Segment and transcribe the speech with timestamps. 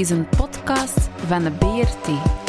[0.00, 2.39] is een podcast van de BRT.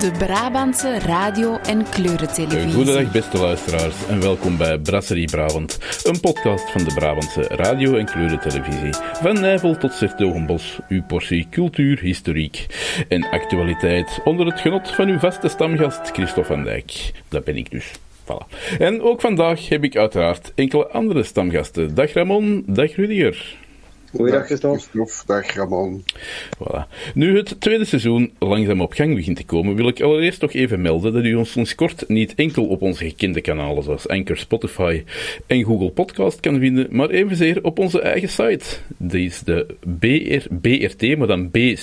[0.00, 2.72] De Brabantse radio- en kleurentelevisie.
[2.72, 8.04] Goedendag beste luisteraars en welkom bij Brasserie Brabant, een podcast van de Brabantse radio- en
[8.04, 8.94] kleurentelevisie.
[9.12, 12.66] Van Nijvel tot Sertogenbos, uw portie cultuur, historiek
[13.08, 17.12] en actualiteit onder het genot van uw vaste stamgast Christophe van Dijk.
[17.28, 17.92] Dat ben ik dus.
[18.24, 18.76] Voilà.
[18.78, 21.94] En ook vandaag heb ik uiteraard enkele andere stamgasten.
[21.94, 23.58] Dag Ramon, dag Rudiger.
[24.16, 25.24] Goeiedag Christophe.
[25.26, 26.04] Dag Ramon.
[26.58, 26.86] Voilà.
[27.14, 30.80] Nu het tweede seizoen langzaam op gang begint te komen, wil ik allereerst toch even
[30.80, 35.04] melden dat u ons sinds kort niet enkel op onze gekende kanalen zoals Anchor, Spotify
[35.46, 38.64] en Google Podcast kan vinden, maar evenzeer op onze eigen site.
[38.96, 39.66] Die is de
[39.98, 41.80] BR, BRT, maar dan b-r-t.be.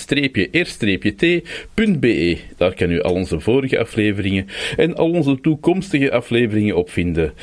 [2.57, 7.33] Daar kan u al onze vorige afleveringen en al onze toekomstige afleveringen op vinden.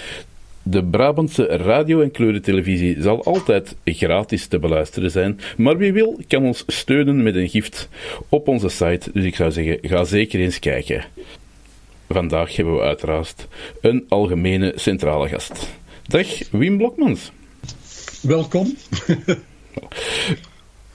[0.67, 6.45] De Brabantse radio- en kleurentelevisie zal altijd gratis te beluisteren zijn, maar wie wil kan
[6.45, 7.89] ons steunen met een gift
[8.29, 11.05] op onze site, dus ik zou zeggen, ga zeker eens kijken.
[12.09, 13.49] Vandaag hebben we uiteraard
[13.81, 15.69] een algemene centrale gast.
[16.07, 17.33] Dag Wim Blokmans.
[18.23, 18.77] Welkom.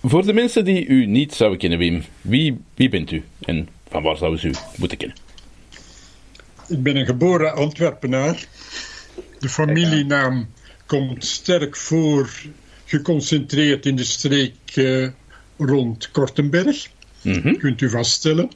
[0.03, 4.03] Voor de mensen die u niet zouden kennen, Wim, wie, wie bent u en van
[4.03, 5.17] waar zouden ze u moeten kennen?
[6.67, 8.47] Ik ben een geboren Antwerpenaar.
[9.39, 10.49] De familienaam
[10.85, 12.29] komt sterk voor,
[12.85, 15.07] geconcentreerd in de streek uh,
[15.57, 16.87] rond Kortenberg.
[17.21, 17.57] Mm -hmm.
[17.57, 18.49] Kunt u vaststellen.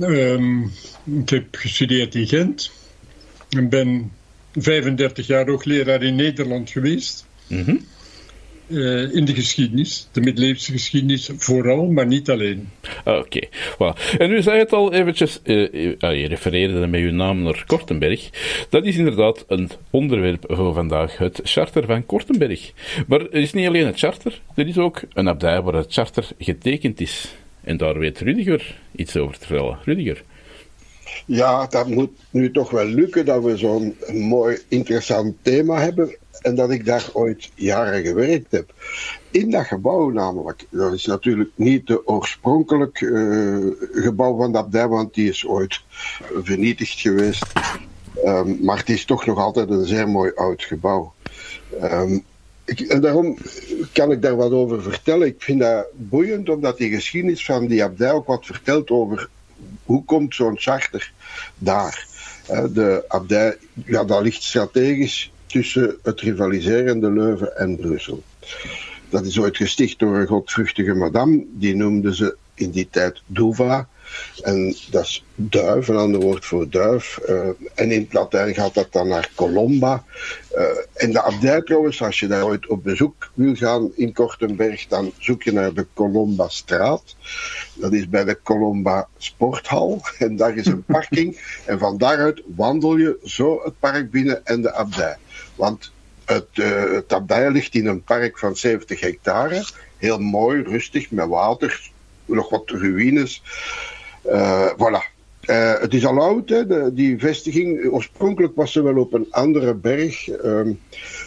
[0.00, 0.72] Um,
[1.04, 2.70] ik heb gestudeerd in Gent.
[3.48, 4.12] En ben
[4.54, 7.26] 35 jaar hoogleraar in Nederland geweest.
[7.46, 7.86] Mm -hmm.
[8.66, 12.68] Uh, in de geschiedenis, de middeleeuwse geschiedenis vooral, maar niet alleen.
[13.04, 13.48] Oké, okay.
[13.74, 14.18] voilà.
[14.18, 18.30] En u zei het al eventjes, uh, uh, je refereerde met uw naam naar Kortenberg.
[18.70, 22.72] Dat is inderdaad een onderwerp voor vandaag, het charter van Kortenberg.
[23.06, 26.28] Maar het is niet alleen het charter, er is ook een abdij waar het charter
[26.38, 27.34] getekend is.
[27.64, 29.78] En daar weet Rudiger iets over te vertellen.
[29.84, 30.22] Rudiger.
[31.26, 36.54] Ja, dat moet nu toch wel lukken dat we zo'n mooi interessant thema hebben en
[36.54, 38.74] dat ik daar ooit jaren gewerkt heb.
[39.30, 44.88] In dat gebouw namelijk, dat is natuurlijk niet de oorspronkelijk uh, gebouw van de abdij,
[44.88, 45.80] want die is ooit
[46.42, 47.46] vernietigd geweest.
[48.24, 51.12] Um, maar het is toch nog altijd een zeer mooi oud gebouw.
[51.82, 52.24] Um,
[52.64, 53.36] ik, en daarom
[53.92, 55.26] kan ik daar wat over vertellen.
[55.26, 59.28] Ik vind dat boeiend, omdat die geschiedenis van die abdij ook wat vertelt over
[59.84, 61.12] hoe komt zo'n charter
[61.58, 62.06] daar.
[62.46, 68.22] De abdij, ja, dat ligt strategisch tussen het rivaliserende Leuven en Brussel.
[69.08, 73.88] Dat is ooit gesticht door een godvruchtige madame, die noemde ze in die tijd Duva.
[74.42, 77.20] En dat is duif, een ander woord voor duif.
[77.28, 80.04] Uh, en in het Latijn gaat dat dan naar Colomba.
[80.56, 80.64] Uh,
[80.94, 85.12] en de abdij trouwens, als je daar ooit op bezoek wil gaan in Kortenberg, dan
[85.18, 87.16] zoek je naar de Colomba straat.
[87.74, 90.02] Dat is bij de Colomba Sporthal.
[90.18, 91.40] En daar is een parking.
[91.66, 95.16] en van daaruit wandel je zo het park binnen en de abdij.
[95.54, 95.92] Want
[96.24, 99.64] het, uh, het abdij ligt in een park van 70 hectare.
[99.96, 101.90] Heel mooi, rustig, met water,
[102.24, 103.42] nog wat ruïnes.
[104.26, 105.12] Uh, voilà.
[105.50, 107.90] Uh, het is al oud, hè, de, die vestiging.
[107.90, 110.80] Oorspronkelijk was ze wel op een andere berg um,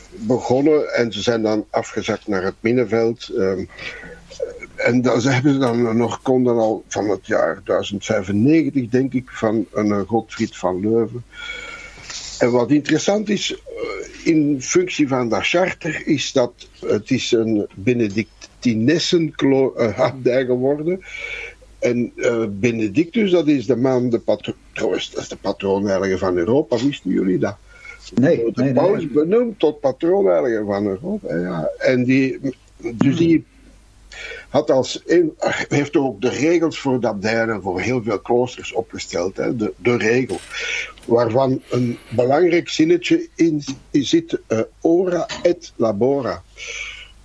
[0.09, 3.29] begonnen en ze zijn dan afgezakt naar het Minneveld.
[3.35, 3.69] Um,
[4.75, 9.29] en dan ze hebben ze dan nog, konden al van het jaar 1095, denk ik,
[9.29, 11.23] van een Godfried van Leuven.
[12.39, 13.61] En wat interessant is,
[14.23, 16.53] in functie van dat charter, is dat
[16.85, 21.03] het is een Benedictinessen-abdij geworden.
[21.79, 24.21] En uh, Benedictus, dat is de man, de
[24.73, 27.55] trouwens, dat is de patroonheilige van Europa, wisten jullie dat?
[28.13, 29.07] Nee, de nee, paus nee.
[29.07, 31.35] benoemd tot patroonheilige van Europa.
[31.35, 31.69] Ja.
[31.77, 32.39] En die,
[32.77, 33.45] dus die
[34.49, 35.33] had als een,
[35.67, 39.37] heeft ook de regels voor de abdijen voor heel veel kloosters opgesteld.
[39.37, 39.55] Hè?
[39.55, 40.39] De, de regel.
[41.05, 46.43] Waarvan een belangrijk zinnetje in, in zit: uh, ora et labora.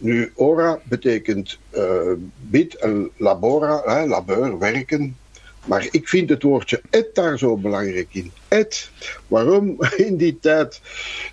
[0.03, 5.17] Nu, ora betekent uh, bid en labora, hè, labeur, werken.
[5.65, 8.33] Maar ik vind het woordje et daar zo belangrijk in.
[8.49, 8.91] Et.
[9.27, 9.77] Waarom?
[10.07, 10.81] In die tijd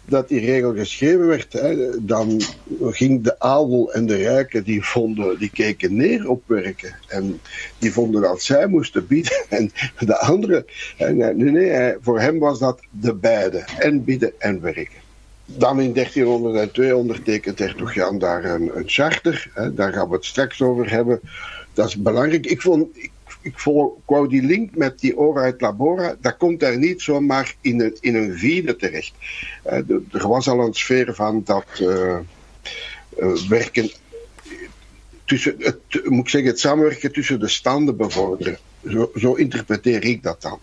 [0.06, 2.42] dat die regel geschreven werd, hè, dan
[2.81, 6.95] ging de adel en de rijken, die, vonden, die keken neer op werken.
[7.07, 7.42] En
[7.77, 9.45] die vonden dat zij moesten bieden.
[9.50, 10.66] En de anderen,
[10.98, 13.57] nee, nee, voor hem was dat de beide.
[13.80, 15.07] En bidden en werken.
[15.57, 19.51] Dan in 1302 ondertekent hertog Jan daar een, een charter.
[19.54, 21.19] Hè, daar gaan we het straks over hebben.
[21.74, 22.46] Dat is belangrijk.
[22.46, 22.88] Ik vond,
[23.42, 23.60] ik,
[24.06, 27.98] wou die link met die Ora et Labora, dat komt daar niet zomaar in een,
[28.00, 29.13] in een vide terecht.
[30.12, 32.18] Er was al een sfeer van dat uh,
[33.50, 33.92] werken
[35.25, 38.57] tussen, het, moet ik zeggen, het samenwerken tussen de standen bevorderen.
[38.88, 40.60] Zo, zo interpreteer ik dat dan.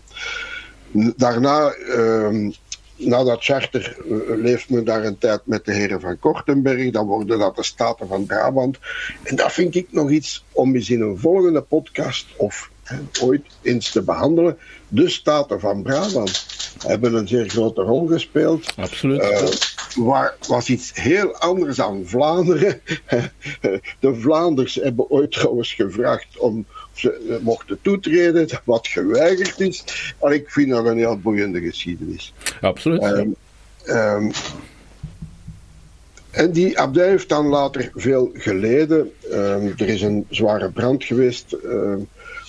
[1.15, 2.51] Daarna, uh,
[2.97, 6.91] na dat charter, uh, leeft men daar een tijd met de heren van Kortenberg.
[6.91, 8.77] Dan worden dat de Staten van Brabant.
[9.23, 12.69] En dat vind ik nog iets om eens in een volgende podcast of
[13.21, 14.57] ooit eens te behandelen.
[14.87, 16.45] De Staten van Brabant
[16.87, 18.73] hebben een zeer grote rol gespeeld.
[18.75, 19.21] Absoluut.
[19.21, 22.81] Uh, waar, was iets heel anders dan Vlaanderen.
[23.99, 26.65] De Vlaanders hebben ooit trouwens gevraagd om
[26.99, 29.83] ze mochten toetreden, wat geweigerd is.
[30.21, 32.33] Maar ik vind dat een heel boeiende geschiedenis.
[32.61, 33.03] Absoluut.
[33.03, 33.35] Um,
[33.85, 34.31] um,
[36.31, 39.11] en die abdij heeft dan later veel geleden.
[39.31, 41.55] Um, er is een zware brand geweest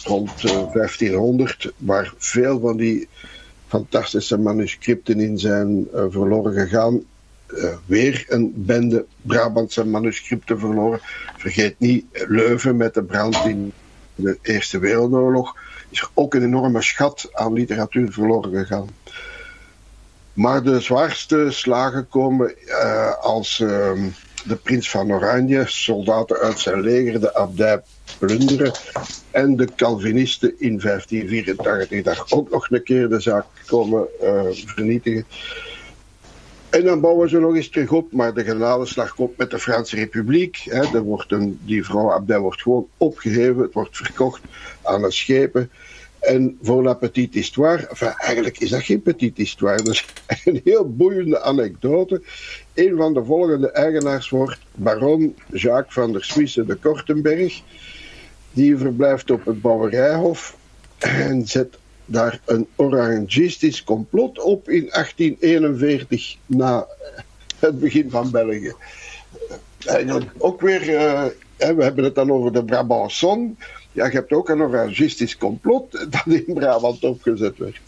[0.04, 3.08] rond uh, 1500, waar veel van die
[3.66, 7.02] fantastische manuscripten in zijn uh, verloren gegaan.
[7.48, 11.00] Uh, weer een bende Brabantse manuscripten verloren.
[11.36, 13.72] Vergeet niet Leuven met de brand in
[14.18, 15.56] de Eerste Wereldoorlog.
[15.88, 18.88] Is er ook een enorme schat aan literatuur verloren gegaan.
[20.32, 23.92] Maar de zwaarste slagen komen uh, als uh,
[24.44, 27.80] de prins van Oranje, soldaten uit zijn leger, de abdij
[28.18, 28.72] plunderen.
[29.30, 35.26] En de Calvinisten in 1584 daar ook nog een keer de zaak komen uh, vernietigen.
[36.70, 39.96] En dan bouwen ze nog eens terug op, maar de genadeslag komt met de Franse
[39.96, 40.56] Republiek.
[40.56, 41.02] Hè.
[41.02, 44.42] Wordt een, die vrouw Abdel wordt gewoon opgeheven, het wordt verkocht
[44.82, 45.70] aan de schepen.
[46.18, 50.06] En voor la petite histoire, enfin, eigenlijk is dat geen petite histoire, dat is
[50.44, 52.22] een heel boeiende anekdote.
[52.74, 57.62] Een van de volgende eigenaars wordt baron Jacques van der Suisse de Kortenberg.
[58.52, 60.56] Die verblijft op het Bouwerijhof
[60.98, 61.78] en zet
[62.10, 66.86] daar een orangistisch complot op in 1841 na
[67.58, 68.72] het begin van België.
[69.86, 71.24] En ook weer, uh,
[71.56, 73.56] we hebben het dan over de Brabançon.
[73.92, 77.80] Ja, je hebt ook een orangistisch complot dat in Brabant opgezet werd.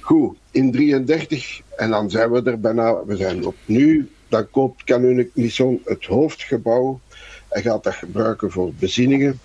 [0.00, 4.84] Goed, in 33, en dan zijn we er bijna, we zijn op nu, dan koopt
[4.84, 7.00] Canonic Nisson het hoofdgebouw
[7.48, 9.40] en gaat dat gebruiken voor bezinningen.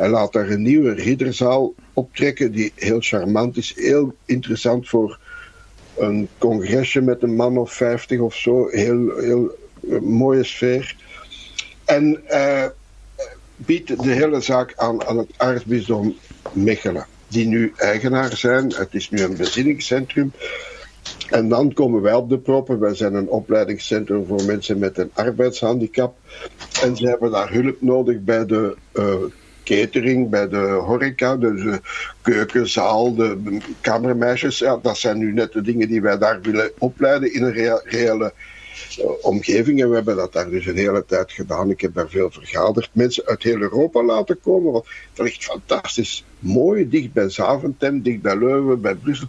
[0.00, 3.74] Hij laat daar een nieuwe ridderzaal optrekken die heel charmant is.
[3.76, 5.18] Heel interessant voor
[5.96, 8.68] een congresje met een man of vijftig of zo.
[8.68, 9.56] Heel, heel
[10.00, 10.96] mooie sfeer.
[11.84, 12.66] En uh,
[13.56, 16.16] biedt de hele zaak aan aan het aartsbisdom
[16.52, 17.06] Mechelen.
[17.28, 18.72] Die nu eigenaar zijn.
[18.74, 20.32] Het is nu een bezinningscentrum.
[21.28, 22.80] En dan komen wij op de proppen.
[22.80, 26.16] Wij zijn een opleidingscentrum voor mensen met een arbeidshandicap.
[26.82, 29.14] En ze hebben daar hulp nodig bij de uh,
[29.64, 31.80] catering, bij de horeca, de,
[32.22, 34.58] keukenzaal, de kamermeisjes.
[34.58, 38.32] Ja, dat zijn nu net de dingen die wij daar willen opleiden in een reële
[38.98, 39.80] uh, omgeving.
[39.80, 41.70] En we hebben dat daar dus een hele tijd gedaan.
[41.70, 42.90] Ik heb daar veel vergaderd.
[42.92, 44.72] Mensen uit heel Europa laten komen.
[44.72, 49.28] Want dat ligt fantastisch mooi, dicht bij Zaventem, dicht bij Leuven, bij Brussel.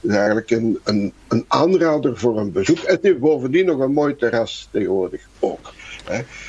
[0.00, 2.78] Het is eigenlijk een, een, een aanrader voor een bezoek.
[3.00, 5.72] Heeft bovendien nog een mooi terras tegenwoordig ook.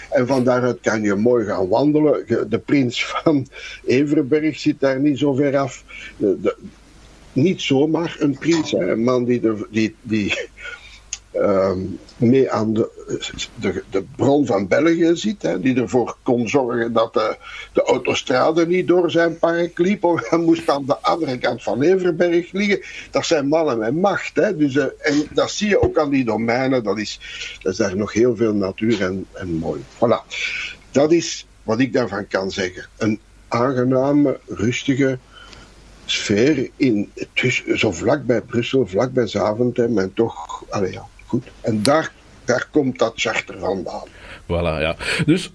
[0.09, 2.25] En van daaruit kan je mooi gaan wandelen.
[2.49, 3.47] De prins van
[3.85, 5.83] Everberg zit daar niet zo ver af.
[6.17, 6.55] De,
[7.33, 8.91] niet zomaar een prins, hè.
[8.91, 10.49] een man die, die, die
[11.37, 12.89] um, mee aan de,
[13.55, 17.37] de, de, bron van België zit, hè, die ervoor kon zorgen dat de,
[17.73, 22.51] de autostrade niet door zijn park liep, hij moest aan de andere kant van Everberg
[22.51, 22.81] liggen.
[23.11, 24.35] Dat zijn mannen met macht.
[24.35, 27.19] Hè, dus, uh, en dat zie je ook aan die domeinen, dat is,
[27.63, 29.81] is daar nog heel veel natuur en, en mooi.
[29.95, 30.35] Voilà.
[30.91, 32.85] Dat is wat ik daarvan kan zeggen.
[32.97, 35.17] Een aangename, rustige
[36.05, 41.43] sfeer in, tussen, zo vlak bij Brussel, vlak bij Zaventem en toch, allee, ja, goed.
[41.61, 42.11] En daar,
[42.45, 44.07] daar komt dat charter vandaan.
[44.43, 44.95] Voilà, ja.
[45.25, 45.51] Dus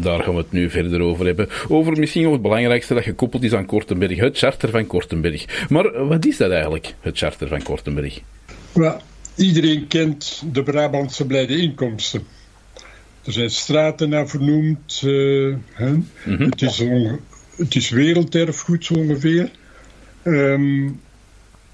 [0.00, 1.48] daar gaan we het nu verder over hebben.
[1.68, 5.68] Over misschien nog het belangrijkste dat gekoppeld is aan Kortenberg, het charter van Kortenberg.
[5.68, 8.20] Maar wat is dat eigenlijk, het charter van Kortenberg?
[8.72, 8.96] Well,
[9.34, 12.26] iedereen kent de Brabantse blijde inkomsten.
[13.24, 15.02] Er zijn straten naar vernoemd.
[15.04, 16.40] Uh, mm -hmm.
[16.40, 16.82] het, is
[17.56, 19.50] het is werelderfgoed zo ongeveer.
[20.24, 21.00] Um,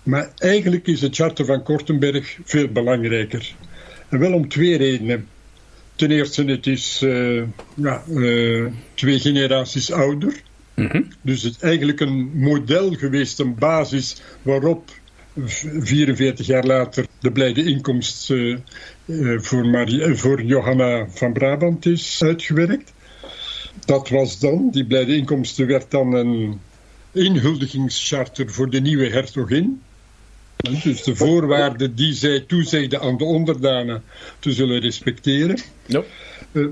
[0.02, 3.54] maar eigenlijk is het charter van Kortenberg veel belangrijker.
[4.09, 5.28] En wel om twee redenen.
[5.97, 7.42] Ten eerste, het is uh,
[7.75, 10.42] ja, uh, twee generaties ouder.
[10.75, 11.09] Mm -hmm.
[11.23, 14.90] Dus het is eigenlijk een model geweest, een basis waarop
[15.37, 18.59] 44 jaar later de blijde inkomst uh,
[19.40, 22.92] voor, Marie, voor Johanna van Brabant is uitgewerkt.
[23.85, 26.61] Dat was dan, die blijde inkomsten werd dan een
[27.12, 29.80] inhuldigingscharter voor de nieuwe hertogin.
[30.62, 34.02] Dus de voorwaarden die zij toezegde aan de onderdanen
[34.38, 35.59] te zullen respecteren.
[35.87, 36.02] Ja.
[36.52, 36.66] Uh,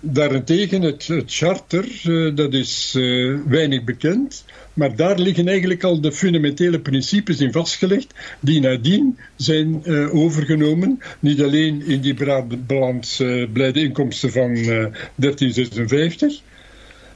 [0.00, 4.44] daarentegen, het, het charter, uh, dat is uh, weinig bekend.
[4.72, 11.00] Maar daar liggen eigenlijk al de fundamentele principes in vastgelegd, die nadien zijn overgenomen.
[11.20, 12.14] Niet alleen in die
[12.66, 13.22] balans
[13.52, 16.40] blijde inkomsten van 1356.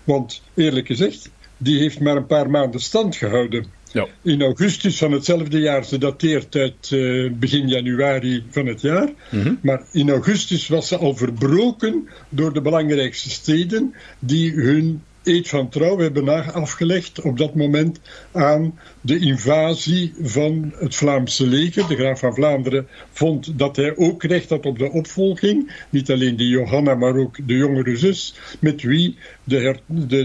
[0.05, 3.78] Want eerlijk gezegd, die heeft maar een paar maanden stand gehouden.
[3.99, 4.33] Ja.
[4.33, 9.09] In augustus van hetzelfde jaar, ze dateert uit uh, begin januari van het jaar.
[9.31, 9.59] Mm -hmm.
[9.62, 15.69] Maar in augustus was ze al verbroken door de belangrijkste steden die hun eed van
[15.69, 18.01] trouw hebben afgelegd op dat moment
[18.33, 21.89] aan de invasie van het Vlaamse leger.
[21.89, 25.73] De graaf van Vlaanderen vond dat hij ook recht had op de opvolging.
[25.91, 29.77] Niet alleen die Johanna, maar ook de jongere zus, met wie de,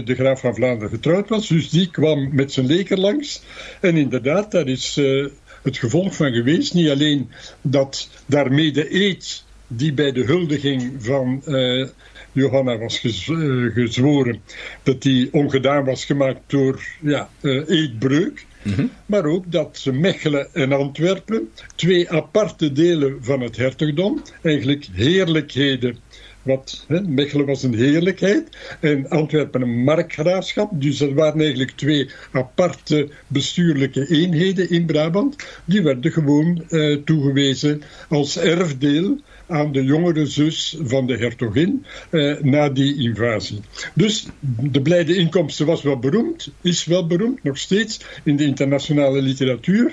[0.04, 1.48] de, graaf van Vlaanderen getrouwd was.
[1.48, 3.42] Dus die kwam met zijn leger langs.
[3.80, 5.26] En inderdaad, daar is uh,
[5.62, 6.74] het gevolg van geweest.
[6.74, 11.88] Niet alleen dat daarmee de eed die bij de huldiging van uh,
[12.34, 14.40] Johanna was uh, gezworen,
[14.82, 18.46] dat die ongedaan was gemaakt door ja, uh, eetbreuk.
[18.62, 18.90] Mm -hmm.
[19.06, 25.98] Maar ook dat Mechelen en Antwerpen, twee aparte delen van het hertogdom, eigenlijk heerlijkheden.
[26.42, 28.48] Wat, hè, Mechelen was een heerlijkheid
[28.80, 30.70] en Antwerpen een markgraafschap.
[30.74, 35.36] Dus dat waren eigenlijk twee aparte bestuurlijke eenheden in Brabant.
[35.64, 42.40] Die werden gewoon uh, toegewezen als erfdeel aan de jongere zus van de hertogin eh,
[42.40, 43.60] na die invasie.
[43.94, 44.26] Dus
[44.60, 49.92] de blijde inkomsten was wel beroemd, is wel beroemd, nog steeds in de internationale literatuur,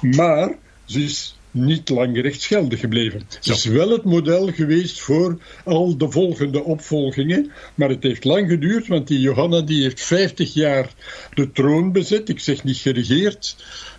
[0.00, 3.22] maar ze is niet lang rechtsgeldig gebleven.
[3.40, 8.48] Ze is wel het model geweest voor al de volgende opvolgingen, maar het heeft lang
[8.48, 10.90] geduurd, want die Johanna die heeft 50 jaar
[11.34, 13.56] de troon bezet, ik zeg niet geregeerd,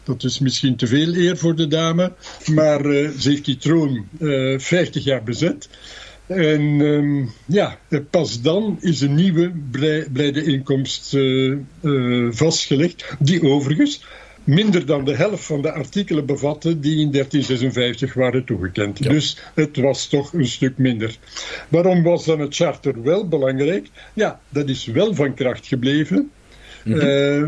[0.09, 2.13] dat is misschien te veel eer voor de dame,
[2.53, 5.69] maar uh, ze heeft die troon uh, 50 jaar bezet.
[6.25, 7.77] En um, ja,
[8.09, 9.51] pas dan is een nieuwe
[10.11, 11.57] blijde inkomst uh,
[12.31, 14.03] vastgelegd, die overigens
[14.43, 19.03] minder dan de helft van de artikelen bevatte die in 1356 waren toegekend.
[19.03, 19.09] Ja.
[19.09, 21.17] Dus het was toch een stuk minder.
[21.67, 23.87] Waarom was dan het charter wel belangrijk?
[24.13, 26.31] Ja, dat is wel van kracht gebleven.
[26.85, 27.47] Uh,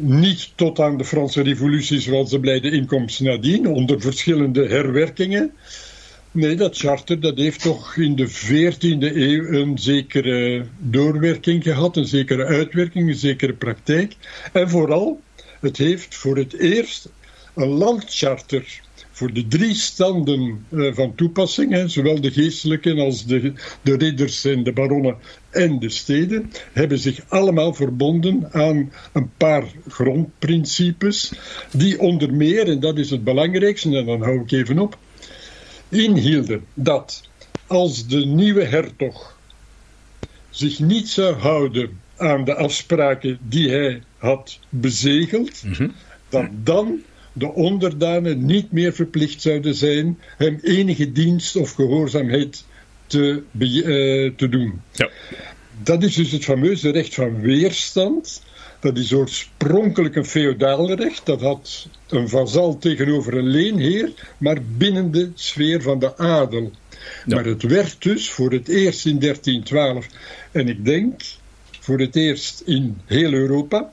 [0.00, 5.52] niet tot aan de Franse revolutie zoals de blijde inkomsten nadien, onder verschillende herwerkingen.
[6.32, 12.06] Nee, dat charter dat heeft toch in de 14e eeuw een zekere doorwerking gehad, een
[12.06, 14.16] zekere uitwerking, een zekere praktijk.
[14.52, 15.20] En vooral,
[15.60, 17.08] het heeft voor het eerst
[17.54, 18.80] een landcharter
[19.20, 24.44] voor de drie standen uh, van toepassing, hè, zowel de geestelijken als de, de ridders
[24.44, 25.16] en de baronnen
[25.50, 31.32] en de steden, hebben zich allemaal verbonden aan een paar grondprincipes,
[31.72, 34.98] die onder meer, en dat is het belangrijkste, en dan hou ik even op,
[35.88, 37.28] inhielden dat
[37.66, 39.38] als de nieuwe hertog
[40.50, 45.92] zich niet zou houden aan de afspraken die hij had bezegeld, mm -hmm.
[46.28, 47.00] dat dan
[47.40, 52.64] de onderdanen niet meer verplicht zouden zijn hem enige dienst of gehoorzaamheid
[53.06, 54.80] te, uh, te doen.
[54.92, 55.10] Ja.
[55.82, 58.42] Dat is dus het fameuze recht van weerstand.
[58.80, 61.26] Dat is oorspronkelijk een feodaal recht.
[61.26, 66.70] Dat had een vazal tegenover een leenheer, maar binnen de sfeer van de adel.
[67.26, 67.34] Ja.
[67.34, 70.06] Maar het werd dus voor het eerst in 1312,
[70.52, 71.22] en ik denk
[71.80, 73.92] voor het eerst in heel Europa,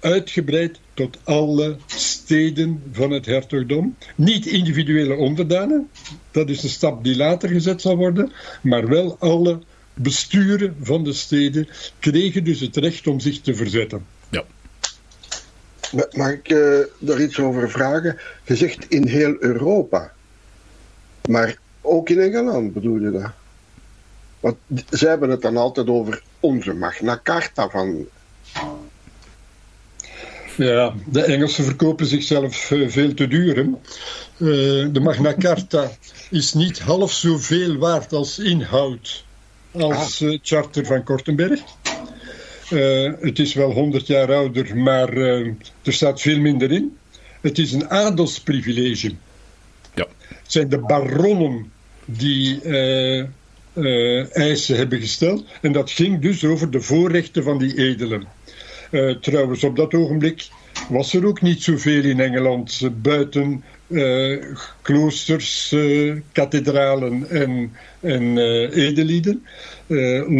[0.00, 3.96] uitgebreid tot alle steden van het hertogdom.
[4.14, 5.88] Niet individuele onderdanen,
[6.30, 8.32] dat is een stap die later gezet zal worden,
[8.62, 9.58] maar wel alle
[9.94, 11.68] besturen van de steden
[11.98, 14.06] kregen dus het recht om zich te verzetten.
[14.30, 14.44] Ja.
[16.12, 18.18] Mag ik uh, daar iets over vragen?
[18.44, 20.12] Je zegt in heel Europa,
[21.28, 23.30] maar ook in Engeland bedoel je dat?
[24.40, 24.56] Want
[24.90, 28.06] ze hebben het dan altijd over onze Magna Carta van
[30.56, 33.58] ja, de Engelsen verkopen zichzelf uh, veel te duur.
[33.58, 33.68] Uh,
[34.92, 35.90] de Magna Carta
[36.30, 39.24] is niet half zoveel waard als inhoud
[39.72, 41.60] als het uh, charter van Kortenberg.
[43.20, 46.96] het is wel 100 jaar ouder, maar er staat veel minder in.
[47.40, 49.12] Het is een adelsprivilege.
[49.94, 50.06] Ja.
[50.28, 51.72] Het zijn de baronnen
[52.04, 52.60] die
[54.32, 55.44] eisen hebben gesteld.
[55.60, 58.26] En dat ging dus over de voorrechten van die edelen.
[58.92, 60.48] Uh, trouwens, op dat ogenblik
[60.88, 64.44] was er ook niet zoveel in Engeland buiten uh,
[64.82, 65.74] kloosters,
[66.32, 69.40] kathedralen en, en.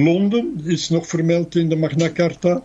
[0.05, 2.63] Londen is nog vermeld in de Magna Carta.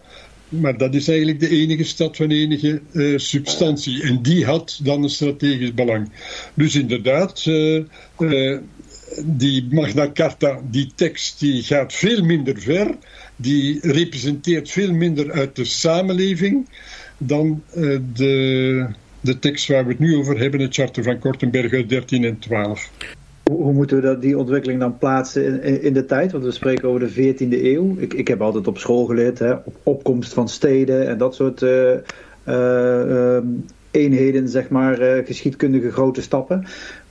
[0.50, 2.82] maar dat is eigenlijk de enige stad van enige
[3.15, 4.03] substantie.
[4.03, 6.10] En die had dan een strategisch belang.
[6.53, 7.46] Dus inderdaad,
[9.25, 12.95] die Magna Carta, die tekst, die gaat veel minder ver.
[13.35, 16.69] Die representeert veel minder uit de samenleving
[17.17, 17.63] dan
[18.13, 18.87] de,
[19.21, 22.39] de tekst waar we het nu over hebben, het Charter van Kortenberg uit 13 en
[22.39, 22.91] 12.
[23.51, 26.31] Hoe moeten we dat, die ontwikkeling dan plaatsen in, in, de tijd?
[26.31, 27.95] Want we spreken over de 14e eeuw.
[27.97, 31.61] Ik, ik heb altijd op school geleerd, hè, op opkomst van steden en dat soort
[31.61, 31.93] uh,
[32.47, 33.37] uh,
[33.91, 34.95] eenheden, zeg maar,
[35.25, 36.65] geschiedkundige grote stappen.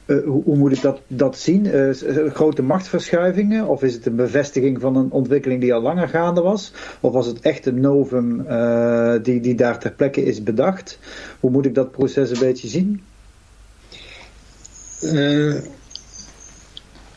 [0.06, 1.94] Hoe, hoe, moet ik dat, dat zien?
[2.32, 3.66] grote machtsverschuivingen?
[3.66, 6.72] Of is het een bevestiging van een ontwikkeling die al langer gaande was?
[7.00, 8.46] Of was het echt een novum
[9.22, 10.98] die, die daar ter plekke is bedacht?
[11.40, 13.02] Hoe moet ik dat proces een beetje zien?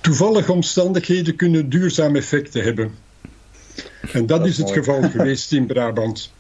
[0.01, 2.95] toevallige omstandigheden kunnen duurzame effecten hebben.
[4.11, 6.31] En dat, is het geval geweest in Brabant.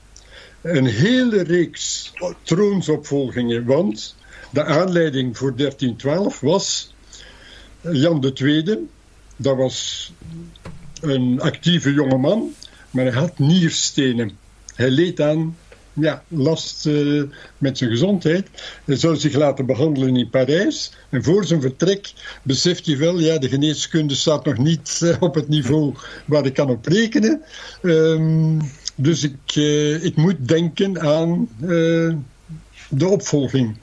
[0.61, 2.13] Een hele reeks
[2.43, 4.15] troonsopvolgingen, want
[4.49, 6.93] de aanleiding voor 1312 was
[7.81, 8.87] Jan II.
[9.35, 10.11] Dat was
[11.01, 12.53] een actieve jongeman,
[12.91, 14.31] maar hij had nierstenen.
[14.75, 15.57] Hij leed aan
[15.93, 17.23] ja, last uh,
[17.57, 18.47] met zijn gezondheid.
[18.85, 20.91] Hij zou zich laten behandelen in Parijs.
[21.09, 22.13] En voor zijn vertrek
[22.43, 25.93] beseft hij wel, ja, de geneeskunde staat nog niet uh, op het niveau
[26.25, 27.41] waar ik kan op rekenen.
[27.81, 28.61] Um,
[28.95, 31.49] dus ik, uh, ik moet denken aan
[32.89, 33.77] de opvolging.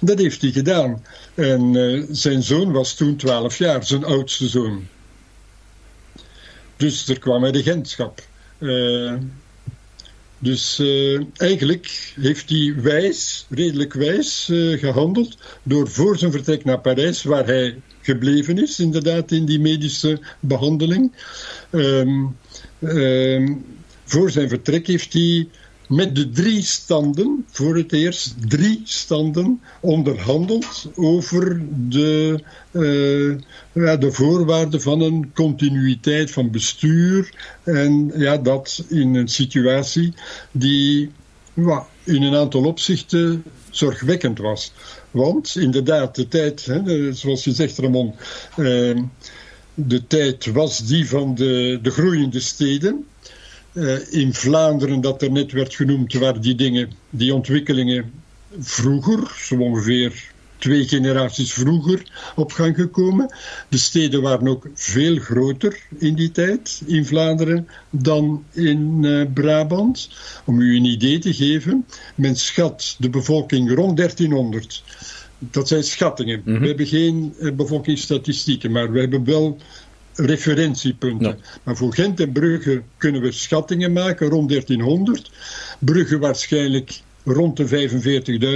[0.00, 1.04] Dat heeft hij gedaan.
[1.34, 4.86] En zijn zoon was toen 12 jaar, zijn oudste zoon.
[6.76, 8.22] Dus er kwam hij regentschap.
[10.38, 14.44] Dus uh, eigenlijk heeft hij wijs, redelijk wijs
[14.78, 20.20] gehandeld door voor zijn vertrek naar Parijs, waar hij gebleven is, inderdaad, in die medische
[20.40, 21.12] behandeling.
[21.70, 22.36] Um,
[22.80, 23.64] um,
[24.04, 25.48] voor zijn vertrek heeft hij
[25.88, 33.38] met de drie standen, voor het eerst drie standen, onderhandeld over de, uh,
[33.84, 37.34] ja, de voorwaarden van een continuïteit van bestuur.
[37.62, 40.14] En ja, dat in een situatie
[40.52, 41.10] die
[41.54, 44.72] ja, in een aantal opzichten zorgwekkend was.
[45.10, 48.14] Want inderdaad, de tijd, hè, zoals je zegt Ramon,
[48.56, 49.02] uh,
[49.74, 53.06] de tijd was die van de, de groeiende steden.
[53.72, 58.12] Uh, in Vlaanderen, dat er net werd genoemd, waren die dingen, die ontwikkelingen
[58.58, 60.32] vroeger, zo ongeveer
[60.62, 62.02] twee generaties vroeger,
[62.36, 63.34] op gang gekomen.
[63.68, 70.08] De steden waren ook veel groter in die tijd in Vlaanderen dan in uh, Brabant.
[70.44, 74.82] Om u een idee te geven, men schat de bevolking rond 1300.
[75.38, 76.42] Dat zijn schattingen.
[76.44, 76.60] Mm -hmm.
[76.60, 79.58] We hebben geen uh, bevolkingsstatistieken, maar we hebben wel
[80.14, 81.38] referentiepunten.
[81.62, 85.30] Maar voor Gent en Brugge kunnen we schattingen maken rond 1300.
[85.78, 87.88] Brugge waarschijnlijk rond de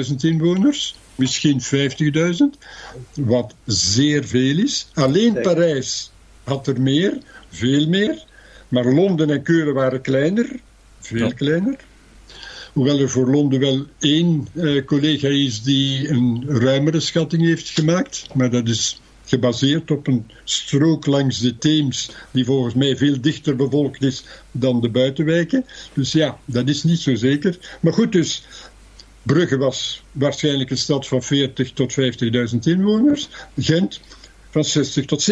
[0.09, 2.59] 45.000 inwoners, misschien 50.000,
[3.15, 4.89] wat zeer veel is.
[4.95, 6.11] Alleen Parijs
[6.45, 7.19] had er meer,
[7.51, 8.25] veel meer,
[8.69, 10.51] maar Londen en Keulen waren kleiner,
[11.01, 11.33] veel ja.
[11.33, 11.77] kleiner.
[12.73, 18.27] Hoewel er voor Londen wel één uh, collega is die een ruimere schatting heeft gemaakt,
[18.35, 23.57] maar dat is gebaseerd op een strook langs de Theems, die volgens mij veel dichter
[23.57, 25.65] bevolkt is dan de buitenwijken.
[25.93, 27.59] Dus ja, dat is niet zo zeker.
[27.81, 28.43] Maar goed, dus
[29.23, 31.97] Brugge was waarschijnlijk een stad van 40 tot
[32.53, 33.29] 50.000 inwoners.
[33.59, 34.01] Gent
[34.51, 35.31] van 60 tot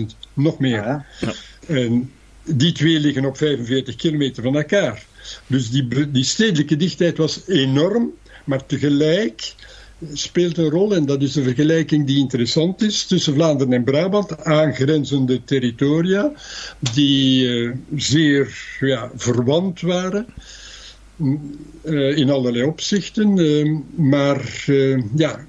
[0.00, 0.82] 70.000, nog meer.
[1.20, 1.34] Ja.
[1.66, 2.10] En
[2.44, 5.06] die twee liggen op 45 kilometer van elkaar.
[5.46, 8.12] Dus die, die stedelijke dichtheid was enorm,
[8.44, 9.54] maar tegelijk
[10.12, 14.44] speelt een rol en dat is een vergelijking die interessant is tussen Vlaanderen en Brabant,
[14.44, 16.32] aangrenzende territoria
[16.94, 20.26] die uh, zeer ja, verwant waren
[21.16, 24.64] uh, in allerlei opzichten, uh, maar
[25.14, 25.46] ja,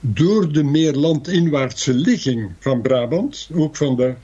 [0.00, 4.14] door de meer landinwaartse ligging van Brabant, ook van de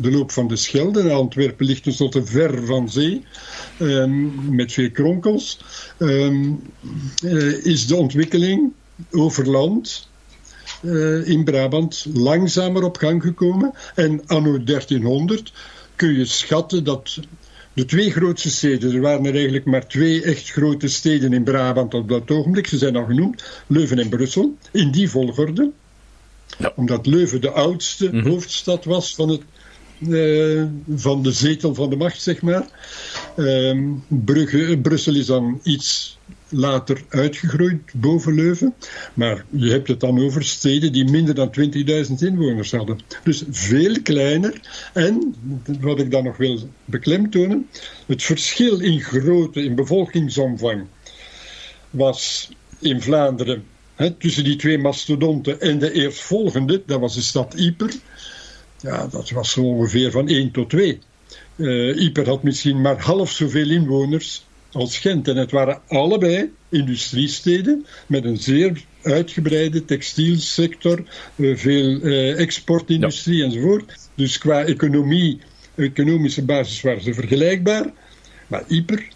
[0.00, 1.10] de loop van de Schelde.
[1.10, 3.24] Antwerpen ligt tenslotte ver van zee,
[3.78, 5.60] um, met veel kronkels.
[5.98, 6.62] Um,
[7.24, 8.72] uh, is de ontwikkeling
[9.10, 10.08] over land
[10.82, 13.72] uh, in Brabant langzamer op gang gekomen.
[13.94, 15.52] En anno 1300
[15.96, 17.18] kun je schatten dat
[17.72, 21.94] de twee grootste steden, er waren er eigenlijk maar twee echt grote steden in Brabant
[21.94, 25.70] op dat ogenblik, ze zijn al genoemd, Leuven en Brussel, in die volgorde.
[26.58, 26.72] Ja.
[26.76, 28.30] Omdat Leuven de oudste mm-hmm.
[28.30, 29.42] hoofdstad was van het
[30.08, 32.66] uh, van de zetel van de macht, zeg maar.
[33.36, 38.74] Ehm, Brugge, Brussel is dan iets later uitgegroeid boven Leuven.
[39.14, 42.98] Maar je hebt het dan over steden die minder dan 20.000 inwoners hadden.
[43.24, 44.60] Dus veel kleiner.
[44.92, 45.34] En,
[45.80, 47.68] wat ik dan nog wil beklemtonen,
[48.06, 50.86] het verschil in grootte, in bevolkingsomvang,
[51.90, 53.64] was in Vlaanderen
[54.18, 57.92] tussen die twee mastodonten en de eerstvolgende, dat was de stad Yper.
[58.82, 60.98] Ja, dat was zo ongeveer van 1 tot 2.
[61.56, 65.28] Uh, eh, Yper had misschien maar half zoveel inwoners als Gent.
[65.28, 71.02] En het waren allebei industriesteden met een zeer uitgebreide textielsector,
[71.36, 73.92] uh, veel uh, exportindustrie enzovoort.
[74.14, 75.40] Dus qua economie,
[75.74, 77.92] economische basis waren ze vergelijkbaar.
[78.46, 79.08] Maar Yper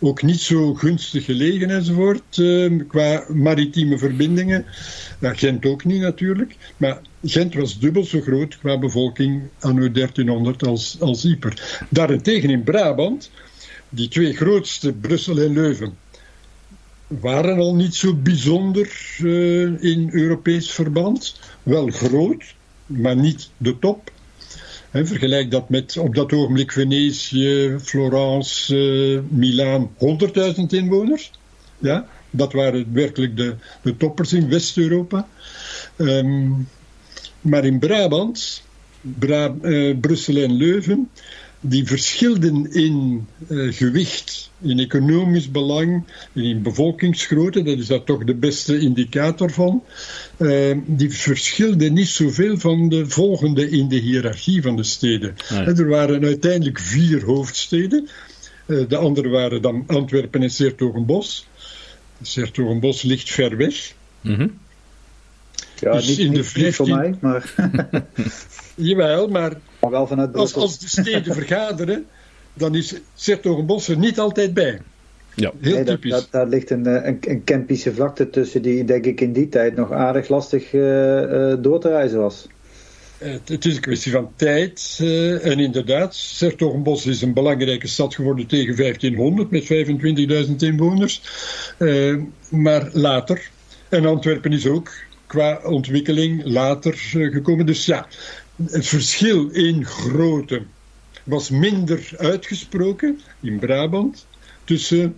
[0.00, 2.42] ook niet zo gunstig gelegen enzovoort,
[2.88, 4.64] qua maritieme verbindingen.
[5.18, 10.66] Nou, Gent ook niet natuurlijk, maar Gent was dubbel zo groot qua bevolking anno 1300
[10.66, 11.84] als, als Yper.
[11.88, 13.30] Daarentegen in Brabant,
[13.88, 15.96] die twee grootste, Brussel en Leuven,
[17.06, 21.40] waren al niet zo bijzonder uh, in Europees verband.
[21.62, 22.54] Wel groot,
[22.86, 24.10] maar niet de top.
[24.90, 31.30] He, vergelijk dat met op dat ogenblik Venetië, Florence, uh, Milaan, 100.000 inwoners.
[31.78, 35.28] Ja, dat waren werkelijk de, de toppers in West-Europa.
[35.96, 36.68] Um,
[37.48, 38.62] maar in Brabant,
[39.00, 41.08] Bra uh, Brussel en Leuven,
[41.60, 48.34] die verschilden in uh, gewicht, in economisch belang, in bevolkingsgrootte, dat is daar toch de
[48.34, 49.82] beste indicator van,
[50.38, 55.34] uh, die verschilden niet zoveel van de volgende in de hiërarchie van de steden.
[55.50, 55.64] Nee.
[55.64, 58.08] Er waren uiteindelijk vier hoofdsteden,
[58.66, 61.46] uh, de andere waren dan Antwerpen en Sertogenbos.
[62.22, 63.94] Sertogenbos ligt ver weg.
[64.20, 64.58] Mm -hmm.
[65.80, 66.72] Ja, dus niet, in de 15...
[66.72, 67.54] voor mij, maar...
[68.74, 72.06] Jawel, maar wel vanuit als, als de steden vergaderen,
[72.54, 74.80] dan is Sertogenbos er niet altijd bij.
[75.34, 75.52] Ja.
[75.60, 76.10] Heel typisch.
[76.10, 79.48] Dat, daar ligt een, eh, een, een Kempische vlakte tussen die, denk ik, in die
[79.48, 80.82] tijd nog aardig lastig uh,
[81.58, 82.46] door te reizen was.
[83.18, 84.98] Het, het, is een kwestie van tijd.
[85.02, 89.62] Uh, en inderdaad, Sertogenbos is een belangrijke stad geworden tegen 1500 met
[90.48, 91.22] 25.000 inwoners.
[91.78, 93.50] Uh, maar later,
[93.88, 94.90] en Antwerpen is ook
[95.28, 97.66] qua ontwikkeling later gekomen.
[97.66, 98.06] Dus ja,
[98.70, 100.62] het verschil in grootte
[101.24, 104.26] was minder uitgesproken in Brabant
[104.64, 105.16] tussen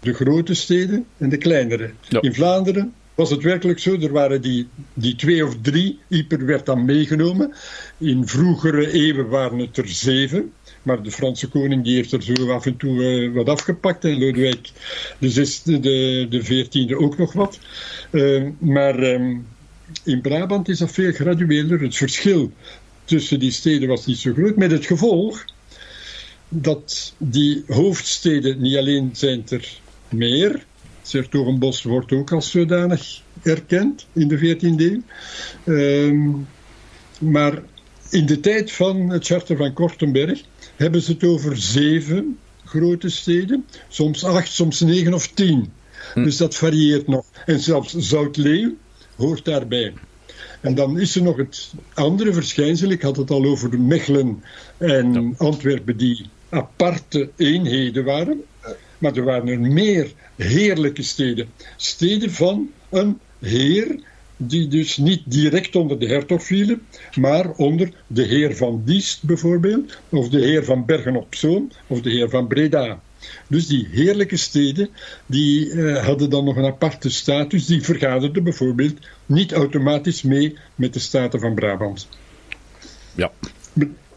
[0.00, 1.90] de grote steden en de kleinere.
[2.20, 3.94] In Vlaanderen was het werkelijk zo.
[4.00, 5.98] Er waren die, die twee of drie.
[6.08, 7.54] Yper werd dan meegenomen.
[7.98, 10.52] In vroegere eeuwen waren het er zeven.
[10.86, 14.04] Maar de Franse koning die heeft er zo af en toe uh, wat afgepakt.
[14.04, 14.70] En Lodewijk
[15.18, 17.58] de, de, de veertiende ook nog wat.
[18.10, 19.46] Uh, maar um,
[20.04, 21.80] in Brabant is dat veel gradueler.
[21.80, 22.52] Het verschil
[23.04, 24.56] tussen die steden was niet zo groot.
[24.56, 25.44] Met het gevolg
[26.48, 30.64] dat die hoofdsteden niet alleen zijn er meer.
[31.02, 35.02] Sertogenbos wordt ook als zodanig erkend in de 14e eeuw.
[35.74, 36.46] Um,
[37.18, 37.62] maar
[38.10, 40.42] in de tijd van het charter van Kortenberg
[40.76, 43.66] hebben ze het over zeven grote steden.
[43.88, 45.72] Soms acht, soms negen of tien.
[46.14, 46.24] Hm.
[46.24, 47.24] Dus dat varieert nog.
[47.46, 48.74] En zelfs Zoutleeuw
[49.16, 49.92] hoort daarbij.
[50.60, 52.90] En dan is er nog het andere verschijnsel.
[52.90, 54.42] Ik had het al over Mechelen
[54.78, 58.44] en Antwerpen, die aparte eenheden waren.
[58.98, 61.48] Maar er waren er meer heerlijke steden.
[61.76, 64.00] Steden van een heer
[64.36, 66.82] die dus niet direct onder de hertog vielen,
[67.14, 72.00] maar onder de heer van Diest bijvoorbeeld, of de heer van Bergen op Zoom, of
[72.00, 73.00] de heer van Breda.
[73.48, 74.88] Dus die heerlijke steden,
[75.26, 80.92] die uh, hadden dan nog een aparte status, die vergaderden bijvoorbeeld niet automatisch mee met
[80.92, 82.08] de Staten van Brabant.
[83.14, 83.32] Ja.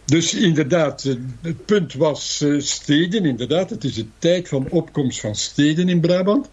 [0.05, 5.19] Dus inderdaad, eh, het punt was uh, steden, inderdaad, het is de tijd van opkomst
[5.19, 6.49] van steden in Brabant.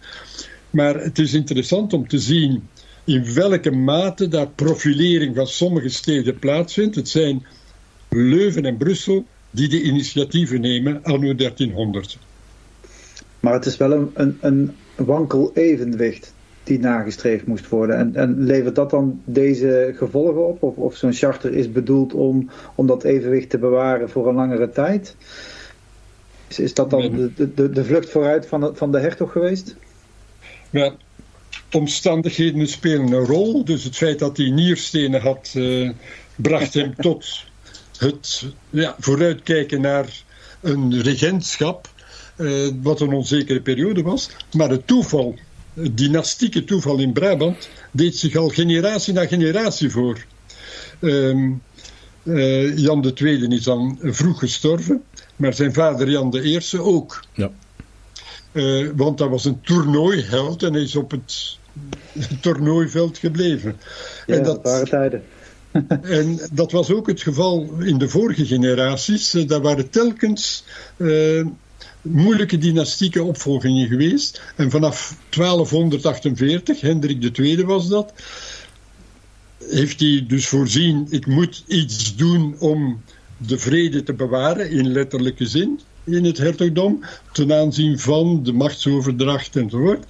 [0.69, 2.67] Maar het is interessant om te zien
[3.07, 6.95] in welke mate daar profilering van sommige steden plaatsvindt.
[6.95, 7.45] Het zijn
[8.09, 12.17] Leuven en Brussel die de initiatieven nemen anno 1300.
[13.39, 17.97] Maar het is wel een, een, een wankel evenwicht die nagestreefd moest worden.
[17.97, 20.63] En, en levert dat dan deze gevolgen op?
[20.63, 24.69] Of, of zo'n charter is bedoeld om, om dat evenwicht te bewaren voor een langere
[24.69, 25.15] tijd?
[26.47, 29.75] Is, is dat dan de, de, de vlucht vooruit van de, van de hertog geweest?
[30.69, 30.93] Ja,
[31.71, 33.65] omstandigheden spelen een rol.
[33.65, 35.91] Dus het feit dat hij nierstenen had, uh,
[36.35, 37.43] bracht hem tot
[37.97, 40.23] het ja, vooruitkijken naar
[40.61, 41.89] een regentschap,
[42.37, 44.29] uh, wat een onzekere periode was.
[44.51, 45.35] Maar het toeval,
[45.73, 50.25] het dynastieke toeval in Brabant, deed zich al generatie na generatie voor.
[51.01, 51.61] Um,
[52.23, 55.03] uh, Jan II is dan vroeg gestorven.
[55.35, 57.23] maar zijn vader Jan de Eerste ook.
[57.33, 57.51] Ja.
[58.57, 61.57] Uh, want dat was een toernooiheld en hij is op het
[62.41, 63.75] toernooiveld gebleven.
[64.25, 65.23] Ja, en dat waren tijden.
[66.01, 69.35] en dat was ook het geval in de vorige generaties.
[69.35, 70.63] Uh, daar waren telkens
[70.97, 71.45] uh,
[72.01, 74.41] moeilijke dynastieke opvolgingen geweest.
[74.55, 78.13] En vanaf 1248, Hendrik II was dat,
[79.69, 83.01] heeft hij dus voorzien: ik moet iets doen om
[83.37, 89.55] de vrede te bewaren, in letterlijke zin, in het hertogdom, ten aanzien van de machtsoverdracht
[89.55, 90.05] enzovoort.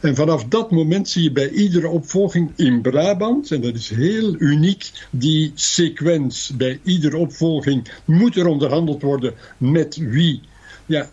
[0.00, 4.34] En vanaf dat moment zie je bij iedere opvolging in Brabant, en dat is heel
[4.38, 6.56] uniek, die sequence.
[6.56, 10.40] Bij iedere opvolging moet er onderhandeld worden met wie
[10.86, 11.10] ja,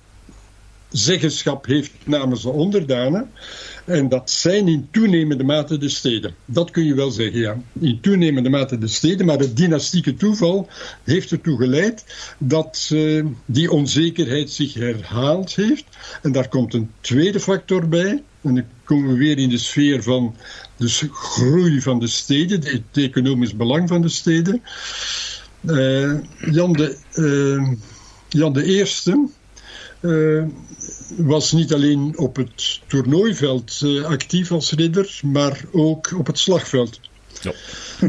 [0.92, 3.30] zeggenschap heeft namens de onderdanen.
[3.86, 6.36] En dat zijn in toenemende mate de steden.
[6.46, 7.58] Dat kun je wel zeggen, ja.
[7.80, 9.26] In toenemende mate de steden.
[9.26, 10.68] Maar het dynastieke toeval
[11.04, 12.06] heeft ertoe geleid
[12.38, 15.86] dat uh, die onzekerheid zich herhaald heeft.
[16.22, 18.24] En daar komt een tweede factor bij.
[18.42, 20.36] En dan komen we weer in de sfeer van
[20.78, 24.62] de groei van de steden, het economisch belang van de steden.
[25.62, 26.14] Uh,
[26.52, 27.74] Jan, de, uh,
[28.30, 29.30] Jan de Eerste
[30.08, 30.44] uh,
[31.18, 37.00] was niet alleen op het toernooiveld uh, actief als ridder, maar ook op het slagveld.
[37.42, 37.54] Ja.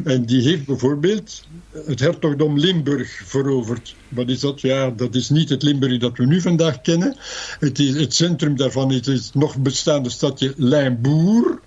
[0.05, 1.47] En die heeft bijvoorbeeld
[1.87, 3.95] het hertogdom Limburg veroverd.
[4.09, 4.61] Wat is dat?
[4.61, 7.17] Ja, dat is niet het Limburg dat we nu vandaag kennen.
[7.59, 11.59] Het, is, het centrum daarvan is het nog bestaande stadje Limbourg,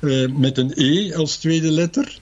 [0.00, 2.18] uh, met een E als tweede letter.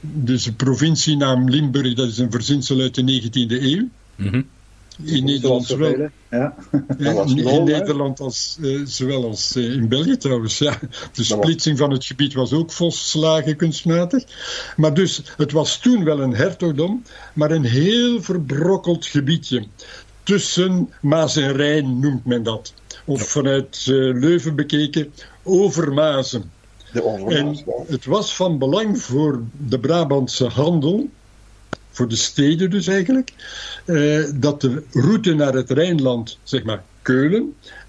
[0.00, 3.88] Dus de provincienaam Limburg, dat is een verzinsel uit de 19e eeuw.
[4.16, 4.46] Mm -hmm.
[5.04, 6.54] In Nederland zowel, ja.
[6.98, 10.58] in, in, Nederland als, uh, zowel als uh, in België trouwens.
[10.58, 10.78] Ja.
[11.12, 14.24] De splitsing van het gebied was ook volslagen kunstmatig.
[14.76, 19.66] Maar dus, het was toen wel een hertogdom, maar een heel verbrokkeld gebiedje.
[20.22, 22.72] Tussen Maas en Rijn noemt men dat.
[23.04, 26.50] Of vanuit uh, Leuven bekeken, Overmazen.
[27.28, 31.08] En het was van belang voor de Brabantse handel
[31.96, 33.32] voor de steden dus eigenlijk,
[33.84, 36.82] eh, dat de route naar het Rijnland, zeg maar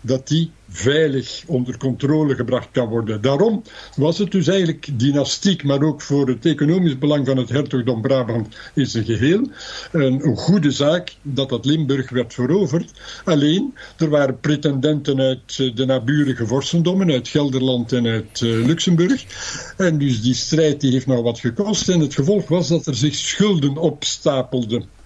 [0.02, 3.22] Dat die veilig onder controle gebracht kan worden.
[3.22, 3.64] Daarom
[3.96, 8.56] was het dus eigenlijk dynastiek, maar ook voor het economisch belang van het hertogdom Brabant
[8.74, 9.48] in zijn geheel,
[9.92, 12.92] een, goede zaak dat dat Limburg werd veroverd.
[13.24, 19.26] Alleen, er waren pretendenten uit de naburige vorstendommen, uit Gelderland en uit uh, Luxemburg.
[19.78, 21.90] En dus die strijd die heeft nog wat gekost.
[21.90, 24.97] En het gevolg was dat er zich schulden opstapelden.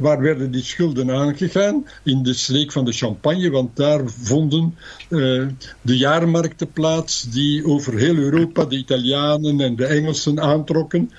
[0.00, 1.86] Waar werden die schulden aangegaan?
[2.02, 4.76] In de streek van de Champagne, want daar vonden
[5.08, 5.46] uh,
[5.80, 11.10] de jaarmarkten plaats die over heel Europa de Italianen en de Engelsen aantrokken.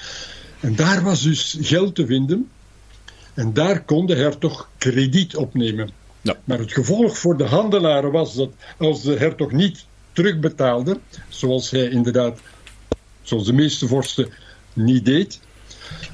[0.59, 2.49] En daar was dus geld te vinden.
[3.33, 5.89] En daar kon de hertog krediet opnemen.
[6.21, 6.37] Ja.
[6.43, 11.89] Maar het gevolg voor de handelaren was dat als de hertog niet terugbetaalde, zoals hij
[11.89, 12.39] inderdaad,
[13.21, 14.29] zoals de meeste vorsten,
[14.73, 15.39] niet deed,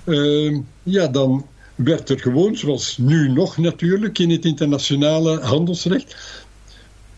[0.05, 1.45] uh, ja, dan
[1.77, 6.15] werd er gewoon, zoals nu nog natuurlijk in het internationale handelsrecht,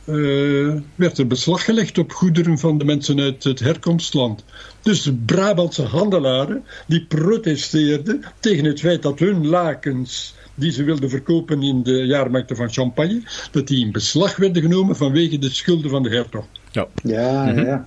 [0.05, 4.43] uh, werd er beslag gelegd op goederen van de mensen uit het herkomstland.
[4.81, 11.09] Dus de Brabantse handelaren die protesteerden tegen het feit dat hun lakens die ze wilden
[11.09, 15.89] verkopen in de jaarmarkten van Champagne, dat die in beslag werden genomen vanwege de schulden
[15.89, 16.45] van de hertog.
[16.71, 17.45] Ja, ja.
[17.45, 17.65] Mm -hmm.
[17.65, 17.85] ja.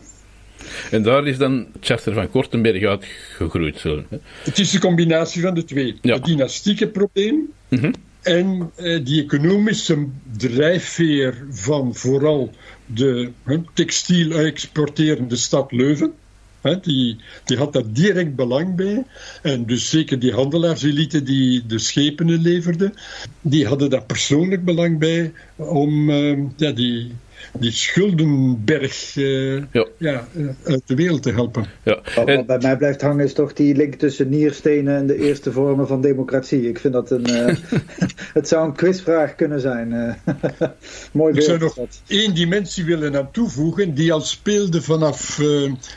[0.90, 3.78] En daar is dan Chester van Kortenberg uitgegroeid.
[3.78, 4.04] Zo,
[4.42, 5.98] Het is de combinatie van de twee.
[6.00, 6.14] Ja.
[6.14, 7.94] Het dynastieke probleem mm -hmm.
[8.22, 12.50] en eh, die economische drijfveer van vooral
[12.86, 16.12] de hè, textiel exporterende stad Leuven.
[16.60, 19.04] Hè, die, die had daar direct belang bij.
[19.42, 22.94] En dus zeker die handelaarselite die de schepen leverden,
[23.40, 26.10] die hadden daar persoonlijk belang bij om
[26.56, 27.12] ja, die
[27.58, 29.86] die schuldenberg uh, ja.
[29.96, 30.28] ja.
[30.36, 31.66] Eh, uit de wereld te helpen.
[31.82, 32.00] Ja.
[32.14, 35.52] Wat, wat, bij mij blijft hangen is toch die link tussen nierstenen en de eerste
[35.52, 36.68] vormen van democratie.
[36.68, 37.30] Ik vind dat een.
[37.30, 37.56] Uh,
[38.38, 40.16] het zou een quizvraag kunnen zijn.
[41.12, 45.40] Mooi Ik zou nog één dimensie willen aan toevoegen, die al speelde vanaf